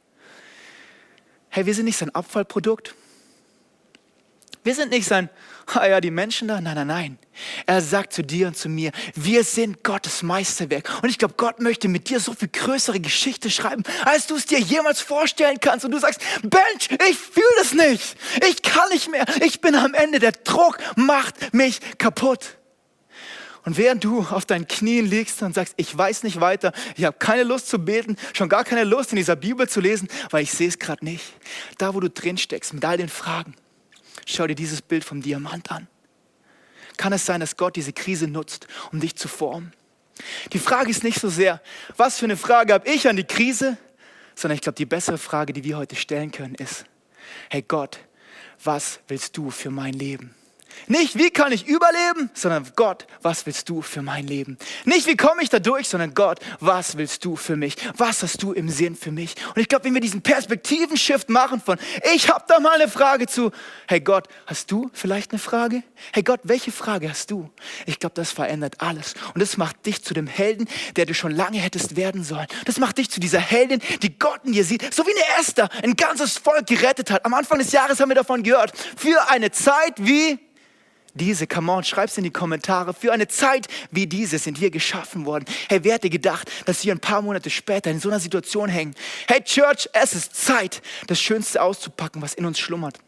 Hey, 1.49 1.65
wir 1.65 1.73
sind 1.73 1.85
nicht 1.85 1.97
sein 1.97 2.13
Abfallprodukt. 2.13 2.95
Wir 4.63 4.75
sind 4.75 4.91
nicht 4.91 5.07
sein, 5.07 5.29
ah 5.73 5.87
ja, 5.87 5.99
die 5.99 6.11
Menschen 6.11 6.47
da. 6.47 6.61
Nein, 6.61 6.75
nein, 6.75 6.87
nein. 6.87 7.19
Er 7.65 7.81
sagt 7.81 8.13
zu 8.13 8.21
dir 8.21 8.47
und 8.47 8.55
zu 8.55 8.69
mir, 8.69 8.91
wir 9.15 9.43
sind 9.43 9.83
Gottes 9.83 10.21
Meisterwerk. 10.21 11.01
Und 11.01 11.09
ich 11.09 11.17
glaube, 11.17 11.33
Gott 11.35 11.59
möchte 11.59 11.87
mit 11.87 12.09
dir 12.09 12.19
so 12.19 12.33
viel 12.33 12.47
größere 12.47 12.99
Geschichte 12.99 13.49
schreiben, 13.49 13.83
als 14.05 14.27
du 14.27 14.35
es 14.35 14.45
dir 14.45 14.59
jemals 14.59 15.01
vorstellen 15.01 15.59
kannst. 15.59 15.83
Und 15.83 15.91
du 15.91 15.99
sagst, 15.99 16.21
Bench, 16.43 16.89
ich 17.09 17.17
fühle 17.17 17.61
es 17.61 17.73
nicht. 17.73 18.15
Ich 18.47 18.61
kann 18.61 18.87
nicht 18.89 19.09
mehr. 19.09 19.25
Ich 19.43 19.61
bin 19.61 19.73
am 19.73 19.95
Ende. 19.95 20.19
Der 20.19 20.33
Druck 20.33 20.77
macht 20.95 21.53
mich 21.53 21.79
kaputt. 21.97 22.60
Und 23.63 23.77
während 23.77 24.03
du 24.03 24.21
auf 24.21 24.45
deinen 24.45 24.67
Knien 24.67 25.05
liegst 25.05 25.41
und 25.43 25.53
sagst, 25.53 25.75
ich 25.77 25.95
weiß 25.95 26.23
nicht 26.23 26.41
weiter, 26.41 26.73
ich 26.95 27.03
habe 27.03 27.17
keine 27.19 27.43
Lust 27.43 27.67
zu 27.67 27.77
beten, 27.77 28.15
schon 28.33 28.49
gar 28.49 28.63
keine 28.63 28.83
Lust 28.83 29.11
in 29.11 29.17
dieser 29.17 29.35
Bibel 29.35 29.69
zu 29.69 29.81
lesen, 29.81 30.07
weil 30.31 30.43
ich 30.43 30.51
sehe 30.51 30.67
es 30.67 30.79
gerade 30.79 31.05
nicht. 31.05 31.23
Da, 31.77 31.93
wo 31.93 31.99
du 31.99 32.09
drin 32.09 32.37
steckst 32.37 32.73
mit 32.73 32.83
all 32.83 32.97
den 32.97 33.09
Fragen, 33.09 33.55
schau 34.25 34.47
dir 34.47 34.55
dieses 34.55 34.81
Bild 34.81 35.03
vom 35.03 35.21
Diamant 35.21 35.71
an. 35.71 35.87
Kann 36.97 37.13
es 37.13 37.25
sein, 37.25 37.39
dass 37.39 37.57
Gott 37.57 37.75
diese 37.75 37.93
Krise 37.93 38.27
nutzt, 38.27 38.67
um 38.91 38.99
dich 38.99 39.15
zu 39.15 39.27
formen? 39.27 39.73
Die 40.53 40.59
Frage 40.59 40.89
ist 40.89 41.03
nicht 41.03 41.19
so 41.19 41.29
sehr, 41.29 41.61
was 41.97 42.19
für 42.19 42.25
eine 42.25 42.37
Frage 42.37 42.73
habe 42.73 42.89
ich 42.89 43.07
an 43.07 43.15
die 43.15 43.23
Krise, 43.23 43.77
sondern 44.35 44.55
ich 44.55 44.61
glaube, 44.61 44.75
die 44.75 44.85
bessere 44.85 45.17
Frage, 45.17 45.53
die 45.53 45.63
wir 45.63 45.77
heute 45.77 45.95
stellen 45.95 46.31
können, 46.31 46.55
ist, 46.55 46.85
hey 47.49 47.61
Gott, 47.61 47.99
was 48.63 48.99
willst 49.07 49.37
du 49.37 49.49
für 49.49 49.71
mein 49.71 49.93
Leben? 49.93 50.35
Nicht, 50.87 51.17
wie 51.17 51.29
kann 51.29 51.51
ich 51.51 51.67
überleben, 51.67 52.29
sondern 52.33 52.69
Gott, 52.75 53.07
was 53.21 53.45
willst 53.45 53.69
du 53.69 53.81
für 53.81 54.01
mein 54.01 54.27
Leben? 54.27 54.57
Nicht, 54.85 55.07
wie 55.07 55.15
komme 55.15 55.43
ich 55.43 55.49
da 55.49 55.59
durch, 55.59 55.87
sondern 55.87 56.13
Gott, 56.13 56.39
was 56.59 56.97
willst 56.97 57.23
du 57.23 57.35
für 57.35 57.55
mich? 57.55 57.75
Was 57.97 58.23
hast 58.23 58.43
du 58.43 58.51
im 58.51 58.69
Sinn 58.69 58.95
für 58.95 59.11
mich? 59.11 59.35
Und 59.55 59.61
ich 59.61 59.67
glaube, 59.67 59.85
wenn 59.85 59.93
wir 59.93 60.01
diesen 60.01 60.21
Perspektivenshift 60.21 61.29
machen 61.29 61.61
von, 61.61 61.77
ich 62.13 62.29
habe 62.29 62.43
da 62.47 62.59
mal 62.59 62.79
eine 62.81 62.89
Frage 62.89 63.27
zu, 63.27 63.51
hey 63.87 64.01
Gott, 64.01 64.27
hast 64.47 64.71
du 64.71 64.89
vielleicht 64.93 65.31
eine 65.31 65.39
Frage? 65.39 65.83
Hey 66.13 66.23
Gott, 66.23 66.41
welche 66.43 66.71
Frage 66.71 67.09
hast 67.09 67.31
du? 67.31 67.49
Ich 67.85 67.99
glaube, 67.99 68.15
das 68.15 68.31
verändert 68.31 68.81
alles. 68.81 69.13
Und 69.33 69.41
das 69.41 69.57
macht 69.57 69.85
dich 69.85 70.03
zu 70.03 70.13
dem 70.13 70.27
Helden, 70.27 70.67
der 70.95 71.05
du 71.05 71.13
schon 71.13 71.31
lange 71.31 71.59
hättest 71.59 71.95
werden 71.95 72.23
sollen. 72.23 72.47
Das 72.65 72.79
macht 72.79 72.97
dich 72.97 73.09
zu 73.09 73.19
dieser 73.19 73.39
Heldin, 73.39 73.81
die 74.01 74.17
Gott 74.17 74.41
in 74.43 74.53
dir 74.53 74.65
sieht, 74.65 74.93
so 74.93 75.05
wie 75.05 75.11
eine 75.11 75.39
Esther 75.39 75.69
ein 75.83 75.95
ganzes 75.95 76.37
Volk 76.37 76.67
gerettet 76.67 77.11
hat. 77.11 77.25
Am 77.25 77.33
Anfang 77.33 77.59
des 77.59 77.71
Jahres 77.71 77.99
haben 77.99 78.09
wir 78.09 78.15
davon 78.15 78.43
gehört. 78.43 78.73
Für 78.97 79.29
eine 79.29 79.51
Zeit 79.51 79.93
wie 79.97 80.39
diese, 81.13 81.47
come 81.47 81.71
on, 81.71 81.83
schreib's 81.83 82.17
in 82.17 82.23
die 82.23 82.31
Kommentare. 82.31 82.93
Für 82.93 83.11
eine 83.11 83.27
Zeit 83.27 83.67
wie 83.91 84.07
diese 84.07 84.39
sind 84.39 84.61
wir 84.61 84.71
geschaffen 84.71 85.25
worden. 85.25 85.45
Hey, 85.69 85.79
wer 85.83 85.95
hätte 85.95 86.09
gedacht, 86.09 86.49
dass 86.65 86.83
wir 86.85 86.93
ein 86.93 86.99
paar 86.99 87.21
Monate 87.21 87.49
später 87.49 87.91
in 87.91 87.99
so 87.99 88.09
einer 88.09 88.19
Situation 88.19 88.69
hängen? 88.69 88.95
Hey, 89.27 89.43
Church, 89.43 89.89
es 89.93 90.13
ist 90.13 90.35
Zeit, 90.35 90.81
das 91.07 91.19
Schönste 91.19 91.61
auszupacken, 91.61 92.21
was 92.21 92.33
in 92.33 92.45
uns 92.45 92.59
schlummert. 92.59 92.99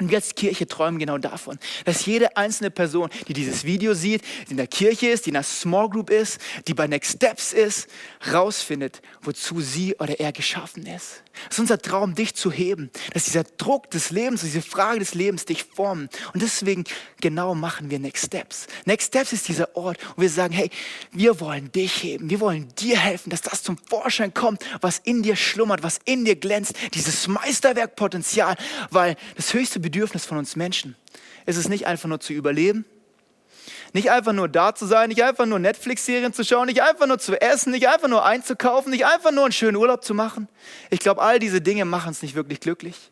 Und 0.00 0.10
wir 0.10 0.18
als 0.18 0.36
Kirche 0.36 0.68
träumen 0.68 1.00
genau 1.00 1.18
davon, 1.18 1.58
dass 1.84 2.06
jede 2.06 2.36
einzelne 2.36 2.70
Person, 2.70 3.10
die 3.26 3.32
dieses 3.32 3.64
Video 3.64 3.94
sieht, 3.94 4.22
die 4.46 4.52
in 4.52 4.56
der 4.56 4.68
Kirche 4.68 5.08
ist, 5.08 5.26
die 5.26 5.30
in 5.30 5.36
einer 5.36 5.42
Small 5.42 5.88
Group 5.88 6.10
ist, 6.10 6.40
die 6.68 6.74
bei 6.74 6.86
Next 6.86 7.16
Steps 7.16 7.52
ist, 7.52 7.88
rausfindet, 8.32 9.02
wozu 9.22 9.60
sie 9.60 9.96
oder 9.96 10.20
er 10.20 10.30
geschaffen 10.30 10.86
ist. 10.86 11.24
Es 11.48 11.56
ist 11.56 11.60
unser 11.60 11.78
Traum, 11.78 12.14
dich 12.14 12.34
zu 12.34 12.50
heben, 12.50 12.90
dass 13.12 13.24
dieser 13.24 13.44
Druck 13.44 13.90
des 13.90 14.10
Lebens, 14.10 14.42
diese 14.42 14.62
Frage 14.62 14.98
des 14.98 15.14
Lebens 15.14 15.44
dich 15.44 15.64
formen. 15.64 16.08
Und 16.32 16.42
deswegen 16.42 16.84
genau 17.20 17.54
machen 17.54 17.90
wir 17.90 17.98
Next 17.98 18.26
Steps. 18.26 18.66
Next 18.84 19.08
Steps 19.08 19.32
ist 19.32 19.48
dieser 19.48 19.76
Ort, 19.76 19.98
wo 20.16 20.22
wir 20.22 20.30
sagen, 20.30 20.54
hey, 20.54 20.70
wir 21.12 21.40
wollen 21.40 21.72
dich 21.72 22.02
heben, 22.02 22.30
wir 22.30 22.40
wollen 22.40 22.68
dir 22.76 22.98
helfen, 22.98 23.30
dass 23.30 23.42
das 23.42 23.62
zum 23.62 23.78
Vorschein 23.78 24.34
kommt, 24.34 24.64
was 24.80 24.98
in 24.98 25.22
dir 25.22 25.36
schlummert, 25.36 25.82
was 25.82 26.00
in 26.04 26.24
dir 26.24 26.36
glänzt, 26.36 26.74
dieses 26.94 27.28
Meisterwerkpotenzial, 27.28 28.56
weil 28.90 29.16
das 29.36 29.54
höchste 29.54 29.80
Bedürfnis 29.80 30.26
von 30.26 30.38
uns 30.38 30.56
Menschen 30.56 30.96
ist 31.46 31.56
es 31.56 31.68
nicht 31.68 31.86
einfach 31.86 32.08
nur 32.08 32.20
zu 32.20 32.34
überleben, 32.34 32.84
nicht 33.92 34.10
einfach 34.10 34.32
nur 34.32 34.48
da 34.48 34.74
zu 34.74 34.86
sein, 34.86 35.08
nicht 35.08 35.22
einfach 35.22 35.46
nur 35.46 35.58
Netflix-Serien 35.58 36.32
zu 36.32 36.44
schauen, 36.44 36.66
nicht 36.66 36.82
einfach 36.82 37.06
nur 37.06 37.18
zu 37.18 37.40
essen, 37.40 37.72
nicht 37.72 37.88
einfach 37.88 38.08
nur 38.08 38.24
einzukaufen, 38.24 38.90
nicht 38.90 39.06
einfach 39.06 39.32
nur 39.32 39.44
einen 39.44 39.52
schönen 39.52 39.76
Urlaub 39.76 40.04
zu 40.04 40.14
machen. 40.14 40.48
Ich 40.90 41.00
glaube, 41.00 41.22
all 41.22 41.38
diese 41.38 41.60
Dinge 41.60 41.84
machen 41.84 42.10
es 42.12 42.22
nicht 42.22 42.34
wirklich 42.34 42.60
glücklich. 42.60 43.10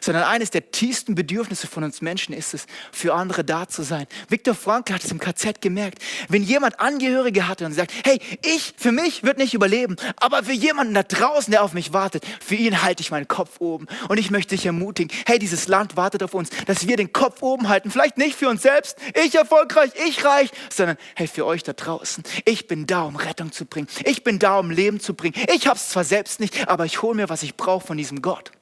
Sondern 0.00 0.24
eines 0.24 0.50
der 0.50 0.70
tiefsten 0.70 1.14
Bedürfnisse 1.14 1.66
von 1.66 1.84
uns 1.84 2.00
Menschen 2.00 2.34
ist 2.34 2.54
es, 2.54 2.66
für 2.92 3.14
andere 3.14 3.44
da 3.44 3.68
zu 3.68 3.82
sein. 3.82 4.06
Viktor 4.28 4.54
Frankl 4.54 4.94
hat 4.94 5.04
es 5.04 5.10
im 5.10 5.18
KZ 5.18 5.60
gemerkt. 5.60 6.02
Wenn 6.28 6.42
jemand 6.42 6.80
Angehörige 6.80 7.48
hatte 7.48 7.66
und 7.66 7.72
sagt, 7.72 7.92
hey, 8.04 8.20
ich, 8.42 8.74
für 8.76 8.92
mich 8.92 9.22
wird 9.22 9.38
nicht 9.38 9.54
überleben, 9.54 9.96
aber 10.16 10.44
für 10.44 10.52
jemanden 10.52 10.94
da 10.94 11.02
draußen, 11.02 11.50
der 11.50 11.62
auf 11.62 11.72
mich 11.72 11.92
wartet, 11.92 12.24
für 12.40 12.54
ihn 12.54 12.82
halte 12.82 13.00
ich 13.00 13.10
meinen 13.10 13.28
Kopf 13.28 13.60
oben. 13.60 13.86
Und 14.08 14.18
ich 14.18 14.30
möchte 14.30 14.54
dich 14.54 14.66
ermutigen, 14.66 15.16
hey, 15.26 15.38
dieses 15.38 15.68
Land 15.68 15.96
wartet 15.96 16.22
auf 16.22 16.34
uns, 16.34 16.50
dass 16.66 16.86
wir 16.86 16.96
den 16.96 17.12
Kopf 17.12 17.42
oben 17.42 17.68
halten. 17.68 17.90
Vielleicht 17.90 18.18
nicht 18.18 18.36
für 18.36 18.48
uns 18.48 18.62
selbst, 18.62 18.96
ich 19.24 19.34
erfolgreich, 19.34 19.90
ich 20.06 20.24
reich, 20.24 20.50
sondern 20.70 20.96
hey, 21.14 21.26
für 21.26 21.46
euch 21.46 21.62
da 21.62 21.72
draußen. 21.72 22.24
Ich 22.44 22.66
bin 22.66 22.86
da, 22.86 23.02
um 23.02 23.16
Rettung 23.16 23.52
zu 23.52 23.66
bringen. 23.66 23.88
Ich 24.04 24.24
bin 24.24 24.38
da, 24.38 24.58
um 24.58 24.70
Leben 24.70 25.00
zu 25.00 25.14
bringen. 25.14 25.34
Ich 25.54 25.66
habe 25.66 25.76
es 25.76 25.88
zwar 25.88 26.04
selbst 26.04 26.40
nicht, 26.40 26.68
aber 26.68 26.84
ich 26.84 27.02
hole 27.02 27.14
mir, 27.14 27.28
was 27.28 27.42
ich 27.42 27.56
brauche 27.56 27.86
von 27.86 27.96
diesem 27.96 28.22
Gott. 28.22 28.52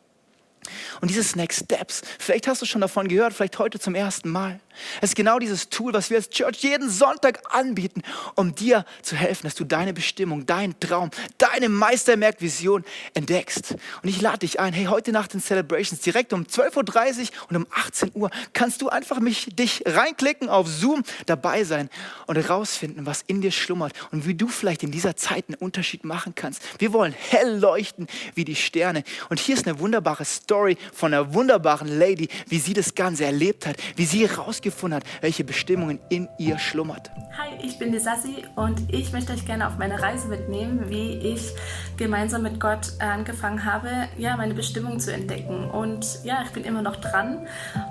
Und 1.00 1.08
dieses 1.08 1.36
Next 1.36 1.64
Steps, 1.64 2.02
vielleicht 2.18 2.46
hast 2.46 2.62
du 2.62 2.66
schon 2.66 2.80
davon 2.80 3.08
gehört, 3.08 3.32
vielleicht 3.32 3.58
heute 3.58 3.78
zum 3.78 3.94
ersten 3.94 4.30
Mal. 4.30 4.60
Es 5.00 5.10
ist 5.10 5.16
genau 5.16 5.38
dieses 5.38 5.68
Tool, 5.68 5.92
was 5.92 6.10
wir 6.10 6.18
als 6.18 6.30
Church 6.30 6.58
jeden 6.62 6.90
Sonntag 6.90 7.40
anbieten, 7.54 8.02
um 8.34 8.54
dir 8.54 8.84
zu 9.02 9.16
helfen, 9.16 9.46
dass 9.46 9.54
du 9.54 9.64
deine 9.64 9.92
Bestimmung, 9.92 10.46
deinen 10.46 10.78
Traum, 10.80 11.10
deine 11.38 11.68
Meistermerkvision 11.68 12.84
entdeckst. 13.14 13.76
Und 14.02 14.08
ich 14.08 14.20
lade 14.20 14.40
dich 14.40 14.60
ein, 14.60 14.72
hey, 14.72 14.86
heute 14.86 15.12
Nacht 15.12 15.34
in 15.34 15.40
Celebrations, 15.40 16.00
direkt 16.00 16.32
um 16.32 16.42
12.30 16.42 17.20
Uhr 17.20 17.28
und 17.48 17.56
um 17.56 17.66
18 17.70 18.10
Uhr, 18.14 18.30
kannst 18.52 18.82
du 18.82 18.88
einfach 18.88 19.20
mich, 19.20 19.48
dich 19.56 19.82
reinklicken 19.86 20.48
auf 20.48 20.68
Zoom, 20.68 21.02
dabei 21.26 21.64
sein 21.64 21.88
und 22.26 22.36
herausfinden, 22.36 23.06
was 23.06 23.22
in 23.26 23.40
dir 23.40 23.52
schlummert 23.52 23.92
und 24.12 24.26
wie 24.26 24.34
du 24.34 24.48
vielleicht 24.48 24.82
in 24.82 24.90
dieser 24.90 25.16
Zeit 25.16 25.46
einen 25.48 25.56
Unterschied 25.56 26.04
machen 26.04 26.34
kannst. 26.34 26.62
Wir 26.78 26.92
wollen 26.92 27.12
hell 27.12 27.58
leuchten 27.58 28.06
wie 28.34 28.44
die 28.44 28.56
Sterne. 28.56 29.02
Und 29.28 29.40
hier 29.40 29.56
ist 29.56 29.66
eine 29.66 29.78
wunderbare 29.78 30.24
Story 30.24 30.76
von 30.92 31.12
einer 31.12 31.34
wunderbaren 31.34 31.88
Lady, 31.88 32.28
wie 32.48 32.58
sie 32.58 32.74
das 32.74 32.94
Ganze 32.94 33.24
erlebt 33.24 33.66
hat, 33.66 33.76
wie 33.96 34.06
sie 34.06 34.28
herausgefunden 34.28 34.65
herausgefunden 34.66 34.96
hat, 34.96 35.04
welche 35.22 35.44
Bestimmungen 35.44 35.98
in 36.08 36.28
ihr 36.38 36.58
schlummert. 36.58 37.10
Hi, 37.38 37.56
ich 37.62 37.78
bin 37.78 37.92
die 37.92 37.98
Sassi 37.98 38.44
und 38.54 38.92
ich 38.92 39.12
möchte 39.12 39.32
euch 39.32 39.46
gerne 39.46 39.66
auf 39.66 39.78
meine 39.78 40.00
Reise 40.00 40.28
mitnehmen, 40.28 40.88
wie 40.88 41.12
ich 41.12 41.52
gemeinsam 41.96 42.42
mit 42.42 42.60
Gott 42.60 42.92
angefangen 42.98 43.64
habe, 43.64 43.90
ja, 44.18 44.36
meine 44.36 44.54
Bestimmung 44.54 44.98
zu 45.00 45.12
entdecken. 45.12 45.70
Und 45.70 46.24
ja, 46.24 46.42
ich 46.44 46.50
bin 46.50 46.64
immer 46.64 46.82
noch 46.82 46.96
dran. 46.96 47.46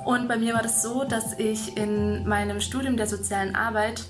Und 0.05 0.27
bei 0.27 0.37
mir 0.37 0.53
war 0.53 0.63
das 0.63 0.81
so, 0.81 1.03
dass 1.03 1.37
ich 1.39 1.77
in 1.77 2.27
meinem 2.27 2.61
Studium 2.61 2.97
der 2.97 3.07
sozialen 3.07 3.55
Arbeit 3.55 4.05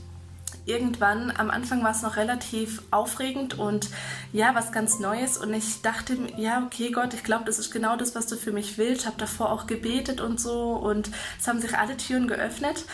irgendwann, 0.66 1.32
am 1.36 1.50
Anfang 1.50 1.84
war 1.84 1.92
es 1.92 2.02
noch 2.02 2.18
relativ 2.18 2.82
aufregend 2.92 3.58
und 3.58 3.90
ja, 4.34 4.56
was 4.56 4.72
ganz 4.72 5.00
Neues. 5.00 5.38
Und 5.38 5.54
ich 5.54 5.82
dachte, 5.82 6.18
ja, 6.38 6.64
okay, 6.66 6.92
Gott, 6.92 7.14
ich 7.14 7.24
glaube, 7.24 7.46
das 7.46 7.60
ist 7.60 7.72
genau 7.72 7.96
das, 7.96 8.16
was 8.16 8.28
du 8.28 8.36
für 8.36 8.52
mich 8.52 8.78
willst. 8.78 9.02
Ich 9.02 9.08
habe 9.08 9.18
davor 9.18 9.52
auch 9.52 9.68
gebetet 9.68 10.22
und 10.22 10.40
so 10.40 10.74
und 10.74 11.10
es 11.40 11.48
haben 11.48 11.62
sich 11.62 11.78
alle 11.78 11.98
Türen 11.98 12.28
geöffnet. 12.28 12.86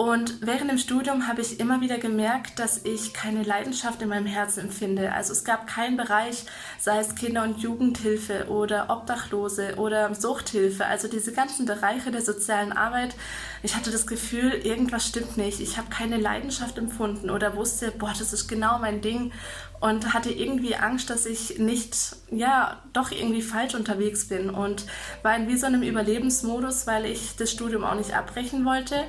Und 0.00 0.46
während 0.46 0.70
dem 0.70 0.78
Studium 0.78 1.26
habe 1.26 1.40
ich 1.40 1.58
immer 1.58 1.80
wieder 1.80 1.98
gemerkt, 1.98 2.60
dass 2.60 2.84
ich 2.84 3.12
keine 3.12 3.42
Leidenschaft 3.42 4.00
in 4.00 4.08
meinem 4.08 4.26
Herzen 4.26 4.60
empfinde. 4.60 5.12
Also 5.12 5.32
es 5.32 5.42
gab 5.42 5.66
keinen 5.66 5.96
Bereich, 5.96 6.44
sei 6.78 7.00
es 7.00 7.16
Kinder- 7.16 7.42
und 7.42 7.58
Jugendhilfe 7.58 8.46
oder 8.48 8.90
Obdachlose 8.90 9.74
oder 9.74 10.14
Suchthilfe, 10.14 10.86
also 10.86 11.08
diese 11.08 11.32
ganzen 11.32 11.66
Bereiche 11.66 12.12
der 12.12 12.22
sozialen 12.22 12.72
Arbeit. 12.72 13.16
Ich 13.64 13.74
hatte 13.74 13.90
das 13.90 14.06
Gefühl, 14.06 14.52
irgendwas 14.52 15.04
stimmt 15.04 15.36
nicht. 15.36 15.58
Ich 15.58 15.78
habe 15.78 15.90
keine 15.90 16.16
Leidenschaft 16.16 16.78
empfunden 16.78 17.28
oder 17.28 17.56
wusste, 17.56 17.90
boah, 17.90 18.14
das 18.16 18.32
ist 18.32 18.46
genau 18.46 18.78
mein 18.78 19.00
Ding 19.00 19.32
und 19.80 20.14
hatte 20.14 20.30
irgendwie 20.30 20.76
Angst, 20.76 21.10
dass 21.10 21.26
ich 21.26 21.58
nicht, 21.58 22.14
ja, 22.30 22.80
doch 22.92 23.10
irgendwie 23.10 23.42
falsch 23.42 23.74
unterwegs 23.74 24.28
bin 24.28 24.48
und 24.48 24.86
war 25.24 25.34
in 25.34 25.48
wie 25.48 25.56
so 25.56 25.66
einem 25.66 25.82
Überlebensmodus, 25.82 26.86
weil 26.86 27.04
ich 27.04 27.34
das 27.34 27.50
Studium 27.50 27.82
auch 27.82 27.96
nicht 27.96 28.14
abbrechen 28.14 28.64
wollte 28.64 29.04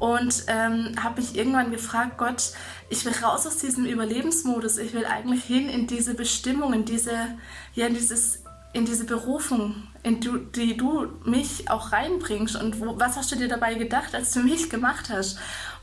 und 0.00 0.44
ähm, 0.48 0.94
habe 1.00 1.20
mich 1.20 1.36
irgendwann 1.36 1.70
gefragt, 1.70 2.18
Gott, 2.18 2.52
ich 2.88 3.04
will 3.04 3.12
raus 3.22 3.46
aus 3.46 3.58
diesem 3.58 3.84
Überlebensmodus, 3.84 4.78
ich 4.78 4.92
will 4.94 5.04
eigentlich 5.04 5.44
hin 5.44 5.68
in 5.68 5.86
diese 5.86 6.14
Bestimmung, 6.14 6.72
in 6.72 6.84
diese, 6.86 7.12
ja, 7.74 7.86
in 7.86 7.94
dieses, 7.94 8.42
in 8.72 8.86
diese 8.86 9.04
Berufung, 9.04 9.86
in 10.02 10.20
du, 10.20 10.38
die 10.38 10.76
du 10.76 11.06
mich 11.24 11.70
auch 11.70 11.92
reinbringst 11.92 12.56
und 12.56 12.80
wo, 12.80 12.98
was 12.98 13.16
hast 13.16 13.30
du 13.30 13.36
dir 13.36 13.48
dabei 13.48 13.74
gedacht, 13.74 14.14
als 14.14 14.32
du 14.32 14.40
mich 14.42 14.70
gemacht 14.70 15.10
hast? 15.10 15.38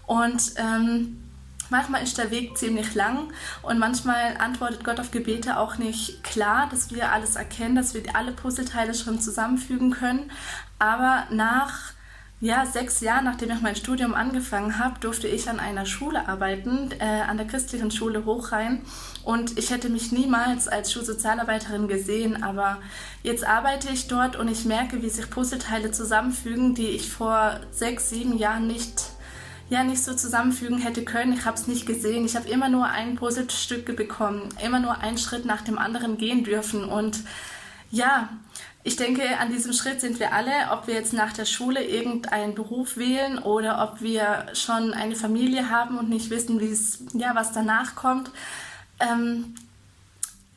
Und 0.07 0.53
ähm, 0.57 1.23
Manchmal 1.69 2.01
ist 2.01 2.17
der 2.17 2.31
Weg 2.31 2.57
ziemlich 2.57 2.95
lang 2.95 3.33
und 3.61 3.77
manchmal 3.77 4.37
antwortet 4.37 4.85
Gott 4.85 5.01
auf 5.01 5.11
Gebete 5.11 5.57
auch 5.57 5.77
nicht 5.77 6.23
klar, 6.23 6.69
dass 6.71 6.93
wir 6.93 7.11
alles 7.11 7.35
erkennen, 7.35 7.75
dass 7.75 7.93
wir 7.93 8.03
alle 8.13 8.31
Puzzleteile 8.31 8.93
schon 8.93 9.19
zusammenfügen 9.19 9.91
können. 9.91 10.31
Aber 10.79 11.25
nach 11.29 11.91
ja, 12.39 12.67
sechs 12.67 13.01
Jahre 13.01 13.23
nachdem 13.23 13.49
ich 13.49 13.61
mein 13.61 13.75
Studium 13.75 14.13
angefangen 14.13 14.77
habe, 14.77 14.99
durfte 14.99 15.27
ich 15.27 15.49
an 15.49 15.59
einer 15.59 15.87
Schule 15.87 16.27
arbeiten, 16.27 16.91
äh, 16.99 17.03
an 17.03 17.37
der 17.37 17.47
christlichen 17.47 17.89
Schule 17.89 18.25
Hochrhein. 18.25 18.83
Und 19.23 19.57
ich 19.57 19.71
hätte 19.71 19.89
mich 19.89 20.11
niemals 20.11 20.67
als 20.67 20.93
Schulsozialarbeiterin 20.93 21.87
gesehen, 21.87 22.43
aber 22.43 22.77
jetzt 23.23 23.43
arbeite 23.43 23.89
ich 23.91 24.07
dort 24.07 24.35
und 24.35 24.49
ich 24.49 24.65
merke, 24.65 25.01
wie 25.01 25.09
sich 25.09 25.31
Puzzleteile 25.31 25.91
zusammenfügen, 25.91 26.75
die 26.75 26.89
ich 26.89 27.09
vor 27.09 27.59
sechs, 27.71 28.11
sieben 28.11 28.37
Jahren 28.37 28.67
nicht, 28.67 29.01
ja, 29.69 29.83
nicht 29.83 30.03
so 30.03 30.13
zusammenfügen 30.13 30.77
hätte 30.77 31.03
können. 31.03 31.33
Ich 31.33 31.43
habe 31.43 31.57
es 31.57 31.65
nicht 31.65 31.87
gesehen. 31.87 32.23
Ich 32.23 32.35
habe 32.35 32.47
immer 32.47 32.69
nur 32.69 32.85
ein 32.85 33.15
Puzzlestück 33.15 33.95
bekommen, 33.95 34.47
immer 34.63 34.79
nur 34.79 34.99
einen 34.99 35.17
Schritt 35.17 35.45
nach 35.45 35.61
dem 35.61 35.79
anderen 35.79 36.19
gehen 36.19 36.43
dürfen. 36.43 36.83
Und 36.85 37.17
ja, 37.91 38.29
ich 38.83 38.95
denke, 38.95 39.37
an 39.39 39.51
diesem 39.51 39.73
Schritt 39.73 39.99
sind 39.99 40.19
wir 40.19 40.31
alle, 40.33 40.71
ob 40.71 40.87
wir 40.87 40.93
jetzt 40.93 41.11
nach 41.11 41.33
der 41.33 41.43
Schule 41.45 41.83
irgendeinen 41.83 42.55
Beruf 42.55 42.95
wählen 42.95 43.37
oder 43.37 43.83
ob 43.83 44.01
wir 44.01 44.45
schon 44.53 44.93
eine 44.93 45.15
Familie 45.15 45.69
haben 45.69 45.97
und 45.97 46.09
nicht 46.09 46.29
wissen, 46.29 46.61
ja, 47.13 47.35
was 47.35 47.51
danach 47.51 47.95
kommt. 47.95 48.31
Ähm, 48.99 49.55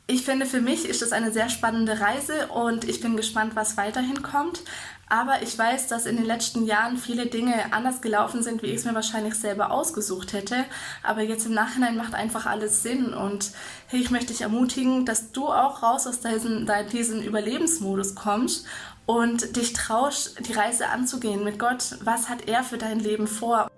ich 0.06 0.24
finde, 0.24 0.46
für 0.46 0.60
mich 0.60 0.88
ist 0.88 1.02
das 1.02 1.12
eine 1.12 1.32
sehr 1.32 1.48
spannende 1.48 2.00
Reise 2.00 2.48
und 2.48 2.84
ich 2.84 3.00
bin 3.00 3.16
gespannt, 3.16 3.56
was 3.56 3.76
weiterhin 3.76 4.22
kommt. 4.22 4.62
Aber 5.10 5.42
ich 5.42 5.58
weiß, 5.58 5.88
dass 5.88 6.06
in 6.06 6.16
den 6.16 6.24
letzten 6.24 6.64
Jahren 6.64 6.96
viele 6.96 7.26
Dinge 7.26 7.72
anders 7.72 8.00
gelaufen 8.00 8.44
sind, 8.44 8.62
wie 8.62 8.68
ich 8.68 8.76
es 8.76 8.84
mir 8.84 8.94
wahrscheinlich 8.94 9.34
selber 9.34 9.72
ausgesucht 9.72 10.32
hätte. 10.32 10.64
Aber 11.02 11.20
jetzt 11.20 11.46
im 11.46 11.52
Nachhinein 11.52 11.96
macht 11.96 12.14
einfach 12.14 12.46
alles 12.46 12.84
Sinn. 12.84 13.12
Und 13.12 13.50
hey, 13.88 14.00
ich 14.00 14.12
möchte 14.12 14.28
dich 14.28 14.42
ermutigen, 14.42 15.04
dass 15.04 15.32
du 15.32 15.48
auch 15.48 15.82
raus 15.82 16.06
aus 16.06 16.20
diesem, 16.20 16.64
diesem 16.92 17.22
Überlebensmodus 17.22 18.14
kommst 18.14 18.66
und 19.04 19.56
dich 19.56 19.72
traust, 19.72 20.46
die 20.46 20.52
Reise 20.52 20.88
anzugehen 20.88 21.42
mit 21.42 21.58
Gott. 21.58 21.96
Was 22.04 22.28
hat 22.28 22.48
er 22.48 22.62
für 22.62 22.78
dein 22.78 23.00
Leben 23.00 23.26
vor? 23.26 23.68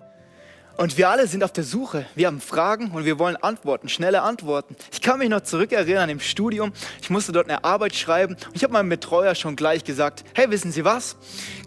Und 0.76 0.96
wir 0.96 1.10
alle 1.10 1.26
sind 1.26 1.44
auf 1.44 1.52
der 1.52 1.64
Suche. 1.64 2.06
Wir 2.14 2.26
haben 2.26 2.40
Fragen 2.40 2.90
und 2.92 3.04
wir 3.04 3.18
wollen 3.18 3.36
Antworten, 3.36 3.88
schnelle 3.88 4.22
Antworten. 4.22 4.74
Ich 4.90 5.02
kann 5.02 5.18
mich 5.18 5.28
noch 5.28 5.42
zurückerinnern 5.42 6.08
im 6.08 6.20
Studium. 6.20 6.72
Ich 7.02 7.10
musste 7.10 7.30
dort 7.32 7.48
eine 7.48 7.62
Arbeit 7.62 7.94
schreiben 7.94 8.34
und 8.34 8.56
ich 8.56 8.62
habe 8.62 8.72
meinem 8.72 8.88
Betreuer 8.88 9.34
schon 9.34 9.54
gleich 9.54 9.84
gesagt, 9.84 10.24
hey, 10.34 10.50
wissen 10.50 10.72
Sie 10.72 10.84
was? 10.84 11.16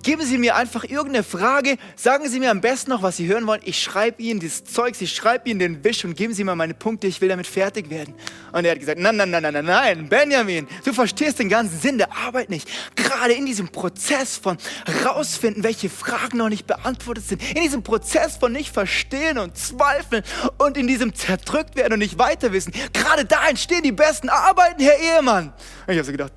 Geben 0.02 0.24
Sie 0.24 0.38
mir 0.38 0.56
einfach 0.56 0.84
irgendeine 0.84 1.24
Frage, 1.24 1.78
sagen 1.96 2.28
Sie 2.30 2.40
mir 2.40 2.52
am 2.52 2.62
besten 2.62 2.92
noch, 2.92 3.04
was 3.04 3.18
Sie 3.18 3.28
hören 3.28 3.46
wollen. 3.46 3.62
Ich 3.64 3.82
schreibe 3.82 4.22
Ihnen 4.22 4.40
das 4.40 4.64
Zeug, 4.64 4.96
ich 5.00 5.14
schreibe 5.14 5.50
Ihnen 5.50 5.60
den 5.60 5.84
Wisch 5.84 6.04
und 6.04 6.16
geben 6.16 6.34
Sie 6.34 6.44
mir 6.44 6.56
meine 6.56 6.74
Punkte, 6.74 7.08
ich 7.08 7.22
will 7.22 7.30
damit 7.30 7.48
fertig 7.48 7.90
werden. 7.90 8.16
Und 8.52 8.66
er 8.66 8.72
hat 8.72 8.80
gesagt, 8.80 9.00
nein, 9.00 9.16
nein, 9.16 9.30
nein, 9.30 9.44
nein, 9.44 9.66
nein, 9.66 10.10
Benjamin, 10.10 10.68
du 10.84 10.94
verstehst 10.94 11.40
den 11.40 11.50
ganzen 11.50 11.80
Sinn 11.80 11.98
der 11.98 12.16
Arbeit 12.16 12.50
nicht. 12.50 12.68
Gerade 12.96 13.34
in 13.34 13.46
diesem 13.46 13.70
Prozess 13.70 14.38
von 14.38 14.58
rausfinden, 15.06 15.64
welche 15.64 15.90
Fragen 15.90 16.38
noch 16.38 16.50
nicht 16.50 16.66
beantwortet 16.66 17.28
sind, 17.28 17.44
in 17.56 17.62
diesem 17.62 17.84
Prozess 17.84 18.38
von 18.38 18.52
nicht 18.52 18.74
verstehen, 18.74 18.95
verstehen 18.96 19.38
und 19.38 19.58
zweifeln 19.58 20.24
und 20.58 20.78
in 20.78 20.88
diesem 20.88 21.14
zerdrückt 21.14 21.76
werden 21.76 21.94
und 21.94 22.00
nicht 22.00 22.18
weiter 22.18 22.54
wissen. 22.54 22.74
Gerade 22.94 23.26
da 23.26 23.48
entstehen 23.48 23.84
die 23.84 23.92
besten 23.92 24.30
Arbeiten, 24.30 24.82
Herr 24.82 24.98
Ehemann. 24.98 25.54
Und 25.86 25.94
ich 25.94 25.98
habe 25.98 26.06
so 26.06 26.12
gedacht, 26.12 26.32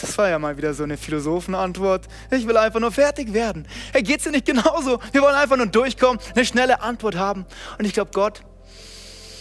das 0.00 0.18
war 0.18 0.28
ja 0.28 0.38
mal 0.38 0.56
wieder 0.56 0.72
so 0.72 0.84
eine 0.84 0.96
Philosophenantwort. 0.96 2.06
Ich 2.30 2.46
will 2.46 2.56
einfach 2.56 2.80
nur 2.80 2.92
fertig 2.92 3.32
werden. 3.32 3.68
Hey, 3.92 4.02
geht's 4.02 4.24
dir 4.24 4.30
nicht 4.30 4.46
genauso? 4.46 5.00
Wir 5.12 5.20
wollen 5.20 5.34
einfach 5.34 5.56
nur 5.56 5.66
durchkommen, 5.66 6.18
eine 6.34 6.44
schnelle 6.44 6.80
Antwort 6.80 7.16
haben. 7.16 7.44
Und 7.78 7.84
ich 7.84 7.92
glaube, 7.92 8.10
Gott 8.12 8.40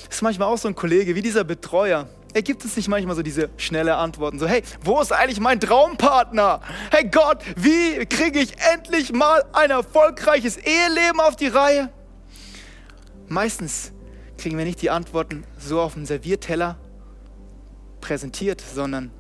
ist 0.10 0.22
manchmal 0.22 0.50
auch 0.50 0.58
so 0.58 0.68
ein 0.68 0.76
Kollege 0.76 1.16
wie 1.16 1.22
dieser 1.22 1.44
Betreuer. 1.46 2.08
Er 2.34 2.42
gibt 2.42 2.66
uns 2.66 2.76
nicht 2.76 2.90
manchmal 2.90 3.16
so 3.16 3.22
diese 3.22 3.50
schnelle 3.56 3.96
Antworten. 3.96 4.40
So, 4.40 4.48
hey, 4.48 4.62
wo 4.82 5.00
ist 5.00 5.14
eigentlich 5.14 5.40
mein 5.40 5.62
Traumpartner? 5.62 6.60
Hey 6.92 7.06
Gott, 7.10 7.42
wie 7.56 8.06
kriege 8.06 8.40
ich 8.40 8.56
endlich 8.74 9.14
mal 9.14 9.46
ein 9.54 9.72
erfolgreiches 9.72 10.58
Eheleben 10.58 11.22
auf 11.22 11.38
die 11.38 11.48
Reihe? 11.48 11.90
Meistens 13.28 13.92
kriegen 14.38 14.58
wir 14.58 14.66
nicht 14.66 14.82
die 14.82 14.90
Antworten 14.90 15.46
so 15.58 15.82
auf 15.82 15.94
dem 15.94 16.06
Servierteller 16.06 16.78
präsentiert, 18.02 18.62
sondern 18.62 19.12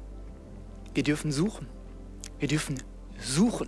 wir 0.93 1.03
dürfen 1.03 1.31
suchen. 1.31 1.67
Wir 2.39 2.47
dürfen 2.47 2.81
suchen. 3.19 3.67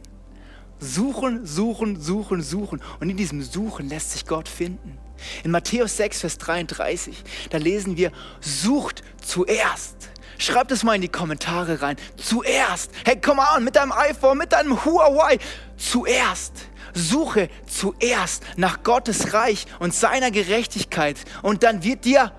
Suchen, 0.80 1.46
suchen, 1.46 2.00
suchen, 2.00 2.42
suchen. 2.42 2.82
Und 3.00 3.10
in 3.10 3.18
diesem 3.18 3.42
Suchen 3.42 3.90
lässt 3.90 4.12
sich 4.12 4.26
Gott 4.26 4.48
finden. 4.48 5.00
In 5.44 5.50
Matthäus 5.50 5.98
6, 5.98 6.22
Vers 6.22 6.38
33, 6.38 7.24
da 7.50 7.58
lesen 7.58 7.98
wir, 7.98 8.12
sucht 8.40 9.02
zuerst 9.20 10.12
Schreib 10.38 10.68
das 10.68 10.84
mal 10.84 10.96
in 10.96 11.02
die 11.02 11.10
Kommentare 11.10 11.82
rein. 11.82 11.98
Zuerst. 12.16 12.92
Hey, 13.04 13.20
come 13.20 13.42
on, 13.56 13.64
mit 13.64 13.76
deinem 13.76 13.92
iPhone, 13.92 14.38
mit 14.38 14.52
deinem 14.54 14.84
Huawei. 14.86 15.40
Zuerst. 15.78 16.67
Suche 16.98 17.50
zuerst 17.68 18.44
nach 18.58 18.84
Gottes 18.84 19.34
Reich 19.34 19.66
und 19.80 19.94
seiner 19.94 20.32
Gerechtigkeit. 20.32 21.18
Und 21.42 21.64
dann 21.64 21.84
wird 21.84 22.06
dir 22.06 22.32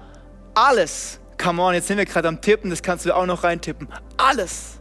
alles, 0.54 1.20
come 1.40 1.62
on, 1.62 1.74
jetzt 1.74 1.88
sind 1.88 1.98
wir 1.98 2.04
gerade 2.04 2.28
am 2.28 2.40
Tippen, 2.40 2.70
das 2.70 2.82
kannst 2.82 3.06
du 3.06 3.14
auch 3.14 3.26
noch 3.26 3.44
reintippen, 3.44 3.88
alles 4.16 4.78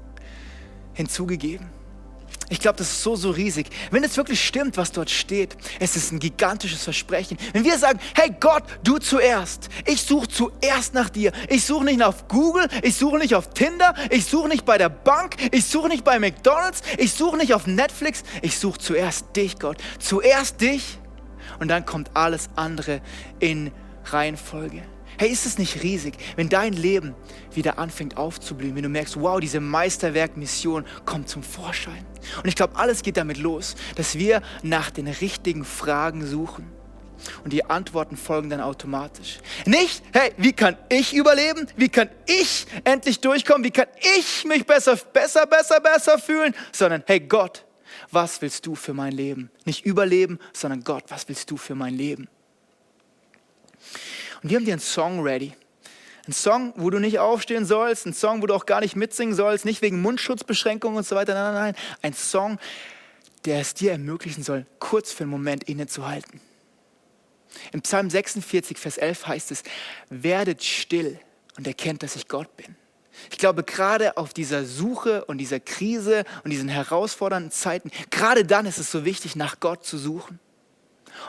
hinzugegeben. 0.94 1.77
Ich 2.50 2.62
glaube, 2.62 2.78
das 2.78 2.90
ist 2.90 3.04
so, 3.04 3.16
so 3.18 3.32
riesig. 3.32 3.68
Wenn 3.92 4.04
es 4.04 4.16
wirklich 4.16 4.46
stimmt, 4.46 4.78
was 4.78 4.94
dort 4.94 5.10
steht, 5.10 5.58
es 5.80 5.98
ist 5.98 6.14
ein 6.14 6.20
gigantisches 6.20 6.84
Versprechen. 6.84 7.38
Wenn 7.52 7.66
wir 7.66 7.78
sagen, 7.78 8.00
hey 8.16 8.34
Gott, 8.40 8.64
du 8.84 9.00
zuerst. 9.00 9.68
Ich 9.86 10.02
suche 10.02 10.30
zuerst 10.30 10.94
nach 10.94 11.10
dir. 11.10 11.34
Ich 11.50 11.66
suche 11.66 11.84
nicht 11.84 12.02
auf 12.02 12.30
Google, 12.30 12.68
ich 12.84 12.96
suche 12.96 13.18
nicht 13.18 13.36
auf 13.36 13.50
Tinder, 13.54 13.94
ich 14.10 14.26
suche 14.26 14.48
nicht 14.48 14.66
bei 14.66 14.78
der 14.78 14.90
Bank, 14.90 15.36
ich 15.52 15.66
suche 15.66 15.90
nicht 15.90 16.06
bei 16.06 16.20
McDonald's, 16.20 16.82
ich 16.98 17.12
suche 17.12 17.36
nicht 17.38 17.54
auf 17.54 17.68
Netflix. 17.68 18.24
Ich 18.42 18.58
suche 18.58 18.80
zuerst 18.80 19.36
dich, 19.36 19.60
Gott. 19.60 19.78
Zuerst 20.00 20.62
dich 20.62 21.00
und 21.60 21.68
dann 21.68 21.86
kommt 21.86 22.12
alles 22.14 22.50
andere 22.56 23.02
in 23.40 23.72
Reihenfolge. 24.06 24.84
Hey, 25.20 25.32
ist 25.32 25.48
es 25.48 25.58
nicht 25.58 25.82
riesig, 25.82 26.14
wenn 26.36 26.48
dein 26.48 26.74
Leben 26.74 27.16
wieder 27.52 27.80
anfängt 27.80 28.18
aufzublühen, 28.18 28.76
wenn 28.76 28.84
du 28.84 28.90
merkst, 28.90 29.20
wow, 29.20 29.40
diese 29.40 29.60
Meisterwerk-Mission 29.60 30.86
kommt 31.06 31.28
zum 31.28 31.42
Vorschein. 31.42 32.06
Und 32.38 32.48
ich 32.48 32.56
glaube, 32.56 32.76
alles 32.76 33.02
geht 33.02 33.18
damit 33.18 33.38
los, 33.38 33.76
dass 33.96 34.16
wir 34.20 34.44
nach 34.62 34.92
den 34.92 35.08
richtigen 35.08 35.66
Fragen 35.66 36.26
suchen. 36.26 36.72
Und 37.44 37.52
die 37.52 37.66
Antworten 37.66 38.16
folgen 38.16 38.52
dann 38.52 38.62
automatisch. 38.62 39.40
Nicht, 39.66 40.04
hey, 40.14 40.34
wie 40.38 40.54
kann 40.54 40.78
ich 40.88 41.16
überleben? 41.16 41.68
Wie 41.76 41.90
kann 41.90 42.10
ich 42.28 42.68
endlich 42.84 43.20
durchkommen? 43.20 43.64
Wie 43.64 43.72
kann 43.72 43.88
ich 44.20 44.46
mich 44.46 44.68
besser, 44.68 44.96
besser, 44.96 45.48
besser, 45.48 45.80
besser 45.80 46.20
fühlen? 46.20 46.54
Sondern, 46.72 47.04
hey 47.08 47.20
Gott, 47.22 47.66
was 48.12 48.40
willst 48.42 48.68
du 48.68 48.76
für 48.76 48.94
mein 48.94 49.14
Leben? 49.14 49.50
Nicht 49.66 49.84
überleben, 49.84 50.38
sondern 50.54 50.84
Gott, 50.84 51.06
was 51.08 51.28
willst 51.28 51.50
du 51.50 51.58
für 51.58 51.74
mein 51.74 51.96
Leben? 51.96 52.30
Und 54.42 54.50
wir 54.50 54.58
haben 54.58 54.66
dir 54.66 54.74
einen 54.74 54.82
Song 54.82 55.22
ready. 55.22 55.54
Ein 56.28 56.34
Song, 56.34 56.74
wo 56.76 56.90
du 56.90 57.00
nicht 57.00 57.20
aufstehen 57.20 57.66
sollst, 57.66 58.06
ein 58.06 58.14
Song, 58.14 58.42
wo 58.42 58.48
du 58.48 58.54
auch 58.54 58.66
gar 58.66 58.82
nicht 58.82 58.96
mitsingen 58.96 59.34
sollst, 59.34 59.64
nicht 59.64 59.82
wegen 59.82 60.02
Mundschutzbeschränkungen 60.02 60.98
und 60.98 61.08
so 61.08 61.16
weiter. 61.16 61.34
Nein, 61.34 61.54
nein, 61.54 61.64
nein. 61.64 61.76
Ein 62.02 62.14
Song, 62.14 62.60
der 63.46 63.62
es 63.62 63.74
dir 63.74 63.94
ermöglichen 63.94 64.44
soll, 64.44 64.66
kurz 64.80 65.14
für 65.14 65.24
einen 65.24 65.32
Moment 65.32 65.64
innezuhalten. 65.64 66.42
Im 67.72 67.82
Psalm 67.82 68.10
46, 68.10 68.78
Vers 68.78 68.98
11 68.98 69.28
heißt 69.28 69.52
es, 69.52 69.64
werdet 70.10 70.64
still 70.64 71.18
und 71.58 71.66
erkennt, 71.66 72.04
dass 72.04 72.18
ich 72.18 72.28
Gott 72.28 72.56
bin. 72.58 72.76
Ich 73.32 73.38
glaube, 73.38 73.64
gerade 73.64 74.18
auf 74.18 74.34
dieser 74.34 74.66
Suche 74.66 75.26
und 75.26 75.38
dieser 75.38 75.62
Krise 75.62 76.26
und 76.44 76.52
diesen 76.52 76.70
herausfordernden 76.70 77.52
Zeiten, 77.52 77.90
gerade 78.12 78.46
dann 78.46 78.66
ist 78.66 78.78
es 78.78 78.92
so 78.92 79.06
wichtig, 79.06 79.36
nach 79.36 79.60
Gott 79.60 79.86
zu 79.86 79.98
suchen 79.98 80.40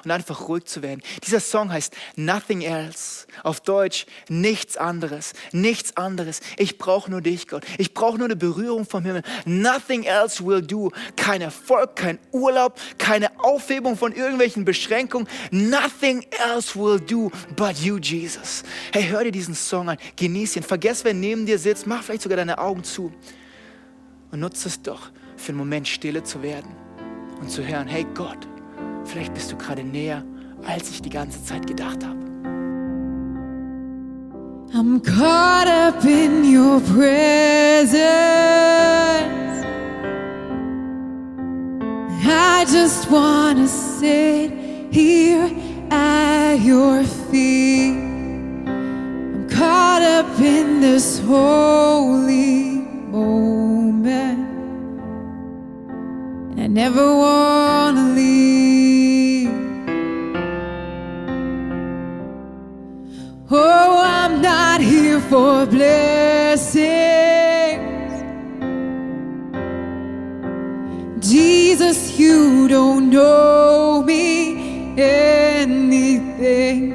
und 0.05 0.11
einfach 0.11 0.48
ruhig 0.48 0.64
zu 0.64 0.83
werden. 0.83 1.03
Dieser 1.24 1.40
Song 1.40 1.72
heißt 1.72 1.94
Nothing 2.16 2.62
Else. 2.62 3.27
Auf 3.42 3.61
Deutsch 3.61 4.07
nichts 4.29 4.77
anderes, 4.77 5.33
nichts 5.53 5.96
anderes. 5.96 6.40
Ich 6.57 6.79
brauche 6.79 7.11
nur 7.11 7.20
dich, 7.20 7.48
Gott. 7.48 7.64
Ich 7.79 7.94
brauche 7.94 8.18
nur 8.18 8.27
eine 8.27 8.37
Berührung 8.37 8.87
vom 8.87 9.05
Himmel. 9.05 9.22
Nothing 9.44 10.05
else 10.05 10.44
will 10.44 10.62
do. 10.62 10.90
Kein 11.16 11.40
Erfolg, 11.40 11.96
kein 11.96 12.18
Urlaub, 12.33 12.79
keine 12.98 13.31
Aufhebung 13.40 13.96
von 13.96 14.12
irgendwelchen 14.12 14.64
Beschränkungen. 14.64 15.29
Nothing 15.51 16.27
else 16.53 16.79
will 16.79 17.01
do 17.01 17.31
but 17.57 17.77
you, 17.79 17.98
Jesus. 17.98 18.62
Hey, 18.92 19.09
hör 19.09 19.24
dir 19.24 19.33
diesen 19.33 19.55
Song 19.55 19.88
an, 19.88 19.98
genieß 20.16 20.57
ihn. 20.57 20.62
Vergess, 20.62 21.05
wer 21.05 21.14
neben 21.14 21.46
dir 21.46 21.59
sitzt, 21.59 21.87
mach 21.87 22.03
vielleicht 22.03 22.22
sogar 22.22 22.37
deine 22.37 22.59
Augen 22.59 22.85
zu 22.85 23.12
und 24.31 24.40
nutze 24.40 24.68
es 24.68 24.83
doch 24.83 25.11
für 25.37 25.51
einen 25.51 25.59
Moment 25.59 25.88
stille 25.88 26.22
zu 26.22 26.42
werden 26.42 26.70
und 27.40 27.51
zu 27.51 27.66
hören, 27.66 27.87
hey 27.87 28.07
Gott, 28.14 28.46
Vielleicht 29.09 29.33
bist 29.33 29.51
du 29.51 29.57
gerade 29.57 29.83
näher, 29.83 30.23
als 30.66 30.90
ich 30.90 31.01
die 31.01 31.09
ganze 31.09 31.42
Zeit 31.42 31.66
gedacht 31.66 32.05
habe. 32.05 32.18
I'm 34.75 35.01
caught 35.03 35.66
up 35.66 36.05
in 36.05 36.44
your 36.44 36.79
presence. 36.81 38.03
I 42.23 42.66
just 42.71 43.11
wanna 43.11 43.66
sit 43.66 44.53
here 44.90 45.51
at 45.90 46.61
your 46.61 47.03
feet. 47.31 47.97
I'm 48.66 49.49
caught 49.49 50.03
up 50.03 50.38
in 50.38 50.83
this 50.83 51.18
holy 51.21 52.83
moment. 53.11 54.47
And 56.51 56.61
I 56.61 56.66
never 56.66 57.16
wanna 57.16 58.12
leave. 58.14 58.47
For 65.29 65.67
blessings. 65.67 66.88
Jesus, 71.21 72.19
you 72.19 72.67
don't 72.69 73.11
know 73.11 74.03
me 74.03 74.99
anything 74.99 76.95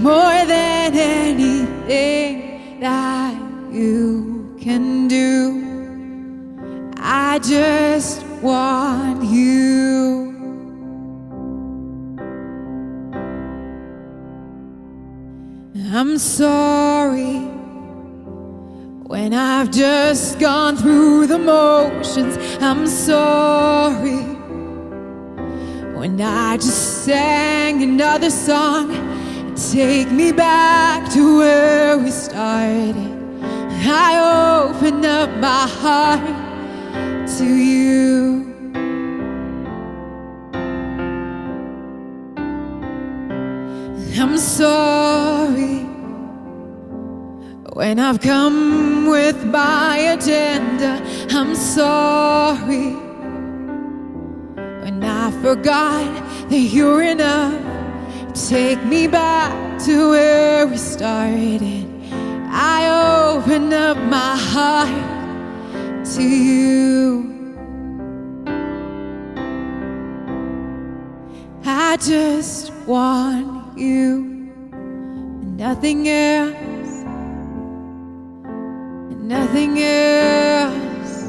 more 0.00 0.44
than 0.46 0.94
anything 0.94 2.80
that 2.80 3.34
you 3.72 4.56
can 4.60 5.08
do. 5.08 5.58
I 6.96 7.40
just 7.40 8.22
want 8.40 9.19
I'm 16.00 16.16
sorry 16.16 17.40
when 19.06 19.34
I've 19.34 19.70
just 19.70 20.38
gone 20.38 20.78
through 20.78 21.26
the 21.26 21.38
motions. 21.38 22.38
I'm 22.62 22.86
sorry 22.86 24.22
when 25.98 26.18
I 26.22 26.56
just 26.56 27.04
sang 27.04 27.82
another 27.82 28.30
song. 28.30 28.88
Take 29.72 30.10
me 30.10 30.32
back 30.32 31.12
to 31.12 31.36
where 31.36 31.98
we 31.98 32.10
started. 32.10 32.96
I 33.84 34.70
open 34.70 35.04
up 35.04 35.28
my 35.38 35.66
heart 35.82 37.28
to 37.36 37.44
you. 37.44 37.69
When 47.90 47.98
I've 47.98 48.20
come 48.20 49.08
with 49.08 49.44
my 49.46 49.96
agenda. 50.14 51.02
I'm 51.30 51.56
sorry 51.56 52.92
when 54.82 55.02
I 55.02 55.32
forgot 55.42 56.08
that 56.50 56.66
you're 56.76 57.02
enough. 57.02 57.60
Take 58.48 58.80
me 58.84 59.08
back 59.08 59.50
to 59.86 60.10
where 60.10 60.68
we 60.68 60.76
started. 60.76 61.84
I 62.52 62.78
open 63.34 63.72
up 63.72 63.96
my 63.96 64.36
heart 64.36 66.04
to 66.14 66.22
you. 66.22 67.26
I 71.64 71.96
just 71.96 72.72
want 72.86 73.76
you 73.76 74.30
nothing 75.56 76.08
else, 76.08 76.54
and 76.54 76.59
nothing 79.30 79.78
else, 79.78 81.22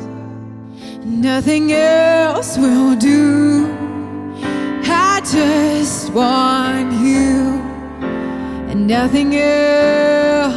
nothing 1.05 1.71
else 1.71 2.57
will 2.57 2.95
do. 2.95 3.67
I 4.83 5.21
just 5.21 6.11
want 6.11 6.93
you 6.93 7.61
and 8.71 8.87
nothing 8.87 9.35
else, 9.35 10.55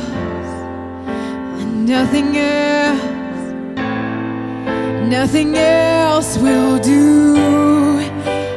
and 1.61 1.87
nothing 1.87 2.35
else, 2.35 3.53
nothing 5.17 5.55
else 5.55 6.39
will 6.39 6.79
do. 6.79 7.37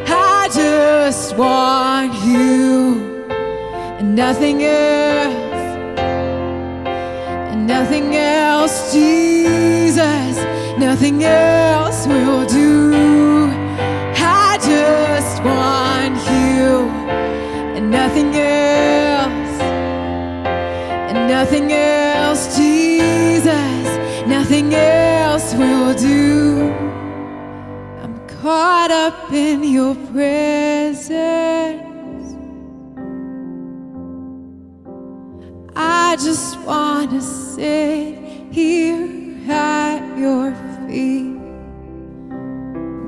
I 0.08 0.47
just 0.54 1.36
want 1.36 2.13
you 2.23 3.26
and 4.00 4.15
nothing 4.15 4.63
else, 4.63 5.36
and 7.52 7.67
nothing 7.67 8.15
else, 8.15 8.37
Jesus, 8.91 10.38
nothing 10.77 11.23
else 11.23 12.06
will 12.06 12.45
do. 12.45 13.49
I 14.15 14.58
just 14.62 15.41
want 15.43 16.17
you 16.32 16.89
and 17.77 17.89
nothing 17.89 18.36
else, 18.36 19.62
and 21.10 21.27
nothing 21.30 21.71
else, 21.71 22.58
Jesus. 22.58 23.88
nothing 24.27 24.73
else 24.73 25.53
will 25.53 25.93
do. 25.93 26.71
I'm 28.03 28.27
caught 28.27 28.91
up 28.91 29.32
in 29.32 29.63
your 29.63 29.95
presence. 30.12 31.88
I 35.75 36.15
just 36.17 36.60
want 36.62 37.12
to 37.12 37.21
sit 37.21 38.27
here 38.58 39.08
at 39.52 40.17
your 40.17 40.52
feet, 40.88 41.38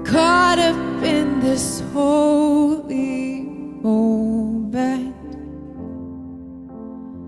caught 0.06 0.60
up 0.60 1.04
in 1.04 1.40
this 1.40 1.82
holy 1.92 3.42
moment, 3.82 5.16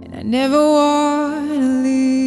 and 0.03 0.15
I 0.15 0.21
never 0.21 0.61
want 0.61 1.49
to 1.49 1.59
leave. 1.81 2.20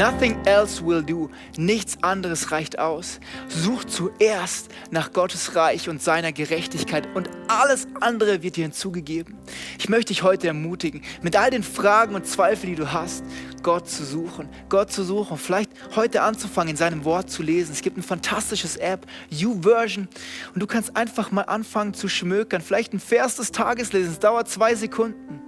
Nothing 0.00 0.38
else 0.46 0.82
will 0.82 1.02
do. 1.02 1.28
Nichts 1.58 1.98
anderes 2.02 2.52
reicht 2.52 2.78
aus. 2.78 3.20
Such 3.48 3.84
zuerst 3.84 4.70
nach 4.90 5.12
Gottes 5.12 5.54
Reich 5.56 5.90
und 5.90 6.00
seiner 6.00 6.32
Gerechtigkeit 6.32 7.06
und 7.14 7.28
alles 7.48 7.86
andere 8.00 8.42
wird 8.42 8.56
dir 8.56 8.62
hinzugegeben. 8.62 9.36
Ich 9.78 9.90
möchte 9.90 10.14
dich 10.14 10.22
heute 10.22 10.46
ermutigen, 10.46 11.02
mit 11.20 11.36
all 11.36 11.50
den 11.50 11.62
Fragen 11.62 12.14
und 12.14 12.26
Zweifeln, 12.26 12.72
die 12.72 12.80
du 12.80 12.90
hast, 12.90 13.24
Gott 13.62 13.90
zu 13.90 14.06
suchen. 14.06 14.48
Gott 14.70 14.90
zu 14.90 15.04
suchen, 15.04 15.36
vielleicht 15.36 15.70
heute 15.94 16.22
anzufangen, 16.22 16.70
in 16.70 16.76
seinem 16.78 17.04
Wort 17.04 17.30
zu 17.30 17.42
lesen. 17.42 17.72
Es 17.72 17.82
gibt 17.82 17.98
ein 17.98 18.02
fantastisches 18.02 18.76
App, 18.76 19.06
YouVersion, 19.28 20.08
und 20.54 20.62
du 20.62 20.66
kannst 20.66 20.96
einfach 20.96 21.30
mal 21.30 21.42
anfangen 21.42 21.92
zu 21.92 22.08
schmökern. 22.08 22.62
Vielleicht 22.62 22.94
ein 22.94 23.00
Vers 23.00 23.36
des 23.36 23.52
Tages 23.52 23.92
lesen. 23.92 24.12
Es 24.12 24.18
dauert 24.18 24.48
zwei 24.48 24.74
Sekunden. 24.74 25.42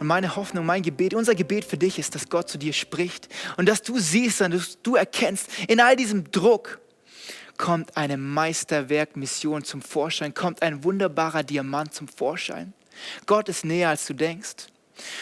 Und 0.00 0.06
meine 0.06 0.34
Hoffnung, 0.34 0.64
mein 0.64 0.82
Gebet, 0.82 1.12
unser 1.12 1.34
Gebet 1.34 1.66
für 1.66 1.76
dich 1.76 1.98
ist, 1.98 2.14
dass 2.14 2.30
Gott 2.30 2.48
zu 2.48 2.56
dir 2.56 2.72
spricht 2.72 3.28
und 3.58 3.68
dass 3.68 3.82
du 3.82 3.98
siehst 3.98 4.40
und 4.40 4.54
dass 4.54 4.80
du 4.82 4.96
erkennst, 4.96 5.48
in 5.68 5.78
all 5.78 5.94
diesem 5.94 6.30
Druck 6.30 6.80
kommt 7.58 7.94
eine 7.98 8.16
Meisterwerkmission 8.16 9.62
zum 9.62 9.82
Vorschein, 9.82 10.32
kommt 10.32 10.62
ein 10.62 10.84
wunderbarer 10.84 11.42
Diamant 11.42 11.92
zum 11.92 12.08
Vorschein. 12.08 12.72
Gott 13.26 13.50
ist 13.50 13.66
näher, 13.66 13.90
als 13.90 14.06
du 14.06 14.14
denkst. 14.14 14.68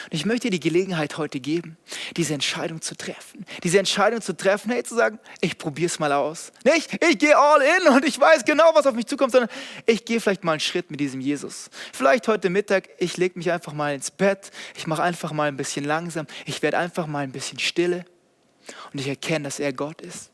Und 0.05 0.15
ich 0.15 0.25
möchte 0.25 0.49
dir 0.49 0.59
die 0.59 0.69
Gelegenheit 0.69 1.19
heute 1.19 1.41
geben, 1.41 1.77
diese 2.17 2.35
Entscheidung 2.35 2.81
zu 2.81 2.97
treffen. 2.97 3.45
Diese 3.63 3.79
Entscheidung 3.79 4.21
zu 4.21 4.37
treffen, 4.37 4.71
hey, 4.71 4.83
zu 4.83 4.95
sagen, 4.95 5.19
ich 5.41 5.59
probiere 5.59 5.87
es 5.87 5.99
mal 5.99 6.13
aus. 6.13 6.53
Nicht, 6.65 7.03
ich 7.05 7.19
gehe 7.19 7.37
all 7.37 7.61
in 7.63 7.89
und 7.93 8.05
ich 8.05 8.19
weiß 8.19 8.45
genau, 8.45 8.71
was 8.75 8.87
auf 8.87 8.95
mich 8.95 9.07
zukommt, 9.07 9.33
sondern 9.33 9.51
ich 9.87 10.05
gehe 10.05 10.21
vielleicht 10.21 10.45
mal 10.45 10.53
einen 10.53 10.61
Schritt 10.61 10.91
mit 10.91 11.01
diesem 11.01 11.21
Jesus. 11.21 11.71
Vielleicht 11.93 12.29
heute 12.29 12.51
Mittag, 12.51 12.89
ich 12.99 13.17
lege 13.17 13.39
mich 13.39 13.51
einfach 13.51 13.73
mal 13.73 13.95
ins 13.95 14.11
Bett, 14.11 14.51
ich 14.77 14.87
mache 14.87 15.03
einfach 15.03 15.33
mal 15.33 15.49
ein 15.49 15.57
bisschen 15.57 15.85
langsam, 15.85 16.27
ich 16.47 16.63
werde 16.63 16.79
einfach 16.79 17.07
mal 17.07 17.21
ein 17.21 17.33
bisschen 17.33 17.59
stille 17.59 18.05
und 18.93 19.01
ich 19.01 19.09
erkenne, 19.09 19.45
dass 19.45 19.59
er 19.59 19.73
Gott 19.73 20.01
ist. 20.01 20.31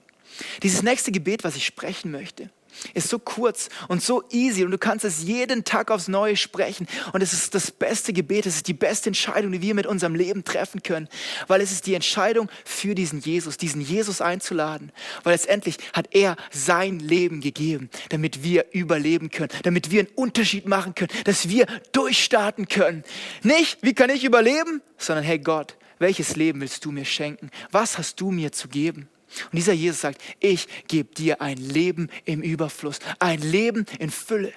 Dieses 0.63 0.83
nächste 0.83 1.13
Gebet, 1.13 1.45
was 1.45 1.57
ich 1.57 1.65
sprechen 1.65 2.11
möchte, 2.11 2.51
ist 2.95 3.09
so 3.09 3.19
kurz 3.19 3.69
und 3.89 4.03
so 4.03 4.25
easy 4.31 4.65
und 4.65 4.71
du 4.71 4.79
kannst 4.79 5.05
es 5.05 5.23
jeden 5.23 5.65
Tag 5.65 5.91
aufs 5.91 6.09
Neue 6.09 6.37
sprechen 6.37 6.87
und 7.13 7.23
es 7.23 7.33
ist 7.33 7.55
das 7.55 7.71
beste 7.71 8.13
Gebet, 8.13 8.47
es 8.47 8.57
ist 8.57 8.69
die 8.69 8.75
beste 8.75 9.11
Entscheidung, 9.11 9.53
die 9.53 9.63
wir 9.63 9.75
mit 9.75 9.87
unserem 9.87 10.15
Leben 10.15 10.45
treffen 10.45 10.83
können, 10.83 11.09
weil 11.47 11.61
es 11.61 11.73
ist 11.73 11.87
die 11.87 11.95
Entscheidung 11.95 12.49
für 12.65 12.95
diesen 12.95 13.21
Jesus, 13.21 13.57
diesen 13.57 13.81
Jesus 13.81 14.21
einzuladen, 14.21 14.93
weil 15.23 15.33
letztendlich 15.33 15.79
hat 15.93 16.09
er 16.13 16.37
sein 16.51 16.99
Leben 16.99 17.41
gegeben, 17.41 17.91
damit 18.11 18.43
wir 18.43 18.67
überleben 18.73 19.31
können, 19.31 19.51
damit 19.63 19.91
wir 19.91 20.01
einen 20.01 20.15
Unterschied 20.15 20.67
machen 20.67 20.95
können, 20.95 21.13
dass 21.25 21.49
wir 21.49 21.67
durchstarten 21.93 22.69
können. 22.69 23.05
Nicht, 23.43 23.79
wie 23.83 23.95
kann 23.95 24.11
ich 24.11 24.25
überleben, 24.25 24.83
sondern 24.99 25.25
hey 25.25 25.39
Gott, 25.39 25.77
welches 25.99 26.37
Leben 26.37 26.61
willst 26.61 26.85
du 26.85 26.93
mir 26.93 27.05
schenken? 27.05 27.51
Was 27.71 27.99
hast 27.99 28.21
du 28.21 28.31
mir 28.31 28.53
zu 28.53 28.69
geben? 28.69 29.09
Und 29.51 29.57
dieser 29.57 29.73
Jesus 29.73 30.01
sagt, 30.01 30.21
ich 30.41 30.67
gebe 30.87 31.15
dir 31.15 31.41
ein 31.41 31.59
Leben 31.59 32.09
im 32.25 32.43
Überfluss, 32.43 32.99
ein 33.19 33.41
Leben 33.41 33.87
in 33.99 34.11
Fülle. 34.11 34.53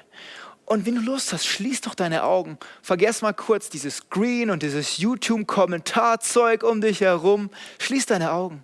Und 0.65 0.85
wenn 0.85 0.95
du 0.95 1.01
Lust 1.01 1.31
hast, 1.31 1.45
schließ 1.45 1.81
doch 1.81 1.95
deine 1.95 2.23
Augen. 2.23 2.57
Vergiss 2.81 3.21
mal 3.21 3.33
kurz 3.33 3.69
dieses 3.69 3.97
Screen 3.97 4.49
und 4.49 4.63
dieses 4.63 4.97
YouTube-Kommentarzeug 4.97 6.63
um 6.63 6.81
dich 6.81 6.99
herum. 6.99 7.49
Schließ 7.79 8.05
deine 8.07 8.33
Augen. 8.33 8.63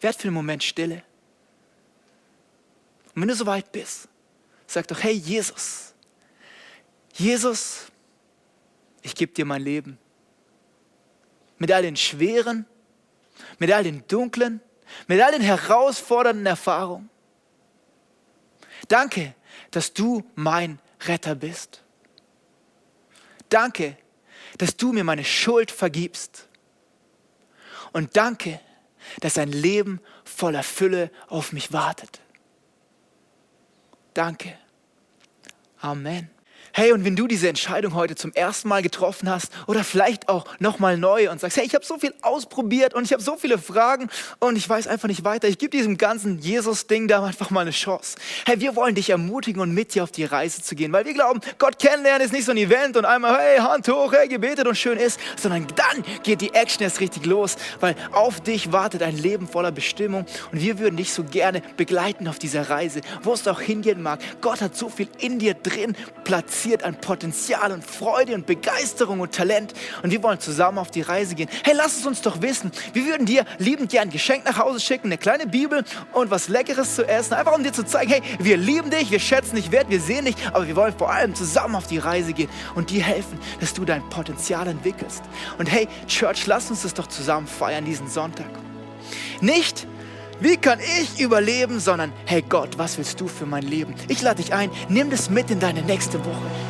Werd 0.00 0.16
für 0.16 0.24
einen 0.24 0.34
Moment 0.34 0.64
stille. 0.64 1.04
Und 3.14 3.22
wenn 3.22 3.28
du 3.28 3.34
soweit 3.36 3.70
bist, 3.70 4.08
sag 4.66 4.88
doch, 4.88 5.00
hey 5.00 5.12
Jesus, 5.12 5.94
Jesus, 7.14 7.86
ich 9.02 9.14
gebe 9.14 9.32
dir 9.32 9.44
mein 9.44 9.62
Leben. 9.62 9.98
Mit 11.58 11.72
all 11.72 11.82
den 11.82 11.96
schweren, 11.96 12.66
mit 13.58 13.72
all 13.72 13.84
den 13.84 14.06
dunklen, 14.08 14.60
mit 15.06 15.20
all 15.20 15.32
den 15.32 15.42
herausfordernden 15.42 16.46
Erfahrungen. 16.46 17.10
Danke, 18.88 19.34
dass 19.70 19.92
du 19.92 20.24
mein 20.34 20.78
Retter 21.06 21.34
bist. 21.34 21.82
Danke, 23.48 23.96
dass 24.58 24.76
du 24.76 24.92
mir 24.92 25.04
meine 25.04 25.24
Schuld 25.24 25.70
vergibst. 25.70 26.48
Und 27.92 28.16
danke, 28.16 28.60
dass 29.20 29.38
ein 29.38 29.50
Leben 29.50 30.00
voller 30.24 30.62
Fülle 30.62 31.10
auf 31.28 31.52
mich 31.52 31.72
wartet. 31.72 32.20
Danke. 34.14 34.58
Amen. 35.80 36.37
Hey, 36.78 36.92
und 36.92 37.04
wenn 37.04 37.16
du 37.16 37.26
diese 37.26 37.48
Entscheidung 37.48 37.94
heute 37.94 38.14
zum 38.14 38.32
ersten 38.34 38.68
Mal 38.68 38.82
getroffen 38.82 39.28
hast 39.28 39.50
oder 39.66 39.82
vielleicht 39.82 40.28
auch 40.28 40.44
nochmal 40.60 40.96
neu 40.96 41.28
und 41.28 41.40
sagst, 41.40 41.56
hey, 41.56 41.66
ich 41.66 41.74
habe 41.74 41.84
so 41.84 41.98
viel 41.98 42.14
ausprobiert 42.22 42.94
und 42.94 43.02
ich 43.02 43.12
habe 43.12 43.20
so 43.20 43.36
viele 43.36 43.58
Fragen 43.58 44.08
und 44.38 44.54
ich 44.54 44.68
weiß 44.68 44.86
einfach 44.86 45.08
nicht 45.08 45.24
weiter, 45.24 45.48
ich 45.48 45.58
gebe 45.58 45.76
diesem 45.76 45.98
ganzen 45.98 46.38
Jesus-Ding 46.38 47.08
da 47.08 47.24
einfach 47.24 47.50
mal 47.50 47.62
eine 47.62 47.72
Chance. 47.72 48.16
Hey, 48.46 48.60
wir 48.60 48.76
wollen 48.76 48.94
dich 48.94 49.10
ermutigen 49.10 49.60
und 49.60 49.74
mit 49.74 49.92
dir 49.92 50.04
auf 50.04 50.12
die 50.12 50.22
Reise 50.22 50.62
zu 50.62 50.76
gehen, 50.76 50.92
weil 50.92 51.04
wir 51.04 51.14
glauben, 51.14 51.40
Gott 51.58 51.80
kennenlernen 51.80 52.24
ist 52.24 52.32
nicht 52.32 52.44
so 52.44 52.52
ein 52.52 52.56
Event 52.56 52.96
und 52.96 53.04
einmal, 53.04 53.36
hey, 53.36 53.58
Hand 53.58 53.88
hoch, 53.88 54.12
hey, 54.12 54.28
gebetet 54.28 54.68
und 54.68 54.78
schön 54.78 54.98
ist, 54.98 55.18
sondern 55.36 55.66
dann 55.74 56.04
geht 56.22 56.40
die 56.40 56.54
Action 56.54 56.84
erst 56.84 57.00
richtig 57.00 57.26
los, 57.26 57.56
weil 57.80 57.96
auf 58.12 58.40
dich 58.40 58.70
wartet 58.70 59.02
ein 59.02 59.16
Leben 59.16 59.48
voller 59.48 59.72
Bestimmung 59.72 60.26
und 60.52 60.60
wir 60.60 60.78
würden 60.78 60.96
dich 60.96 61.12
so 61.12 61.24
gerne 61.24 61.60
begleiten 61.76 62.28
auf 62.28 62.38
dieser 62.38 62.70
Reise, 62.70 63.00
wo 63.24 63.32
es 63.32 63.48
auch 63.48 63.60
hingehen 63.60 64.00
mag. 64.00 64.20
Gott 64.40 64.60
hat 64.60 64.76
so 64.76 64.88
viel 64.88 65.08
in 65.18 65.40
dir 65.40 65.54
drin 65.54 65.96
platziert 66.22 66.67
platziert 66.68 66.84
an 66.84 67.00
Potenzial 67.00 67.72
und 67.72 67.84
Freude 67.84 68.34
und 68.34 68.46
Begeisterung 68.46 69.20
und 69.20 69.34
Talent. 69.34 69.72
Und 70.02 70.10
wir 70.10 70.22
wollen 70.22 70.38
zusammen 70.38 70.78
auf 70.78 70.90
die 70.90 71.00
Reise 71.00 71.34
gehen. 71.34 71.48
Hey, 71.64 71.74
lass 71.74 71.98
es 71.98 72.06
uns 72.06 72.20
doch 72.20 72.42
wissen. 72.42 72.70
Wir 72.92 73.06
würden 73.06 73.26
dir 73.26 73.44
liebend 73.58 73.90
gern 73.90 74.08
ein 74.08 74.10
Geschenk 74.10 74.44
nach 74.44 74.58
Hause 74.58 74.80
schicken, 74.80 75.06
eine 75.06 75.18
kleine 75.18 75.46
Bibel 75.46 75.84
und 76.12 76.30
was 76.30 76.48
Leckeres 76.48 76.94
zu 76.94 77.08
essen. 77.08 77.34
Einfach 77.34 77.56
um 77.56 77.62
dir 77.62 77.72
zu 77.72 77.84
zeigen, 77.84 78.10
hey, 78.10 78.22
wir 78.38 78.56
lieben 78.56 78.90
dich, 78.90 79.10
wir 79.10 79.20
schätzen 79.20 79.56
dich 79.56 79.70
wert, 79.70 79.88
wir 79.88 80.00
sehen 80.00 80.26
dich, 80.26 80.34
aber 80.52 80.66
wir 80.66 80.76
wollen 80.76 80.94
vor 80.96 81.10
allem 81.10 81.34
zusammen 81.34 81.74
auf 81.74 81.86
die 81.86 81.98
Reise 81.98 82.32
gehen 82.32 82.50
und 82.74 82.90
dir 82.90 83.02
helfen, 83.02 83.38
dass 83.60 83.72
du 83.72 83.84
dein 83.84 84.06
Potenzial 84.10 84.66
entwickelst. 84.66 85.22
Und 85.56 85.70
hey, 85.70 85.88
Church, 86.06 86.46
lass 86.46 86.70
uns 86.70 86.82
das 86.82 86.94
doch 86.94 87.06
zusammen 87.06 87.46
feiern 87.46 87.84
diesen 87.84 88.08
Sonntag. 88.08 88.50
Nicht 89.40 89.86
wie 90.40 90.56
kann 90.56 90.78
ich 90.80 91.20
überleben, 91.20 91.80
sondern 91.80 92.12
hey 92.26 92.42
Gott, 92.48 92.78
was 92.78 92.98
willst 92.98 93.20
du 93.20 93.28
für 93.28 93.46
mein 93.46 93.64
Leben? 93.64 93.94
Ich 94.08 94.22
lade 94.22 94.42
dich 94.42 94.52
ein, 94.52 94.70
nimm 94.88 95.10
das 95.10 95.30
mit 95.30 95.50
in 95.50 95.60
deine 95.60 95.82
nächste 95.82 96.24
Woche. 96.24 96.67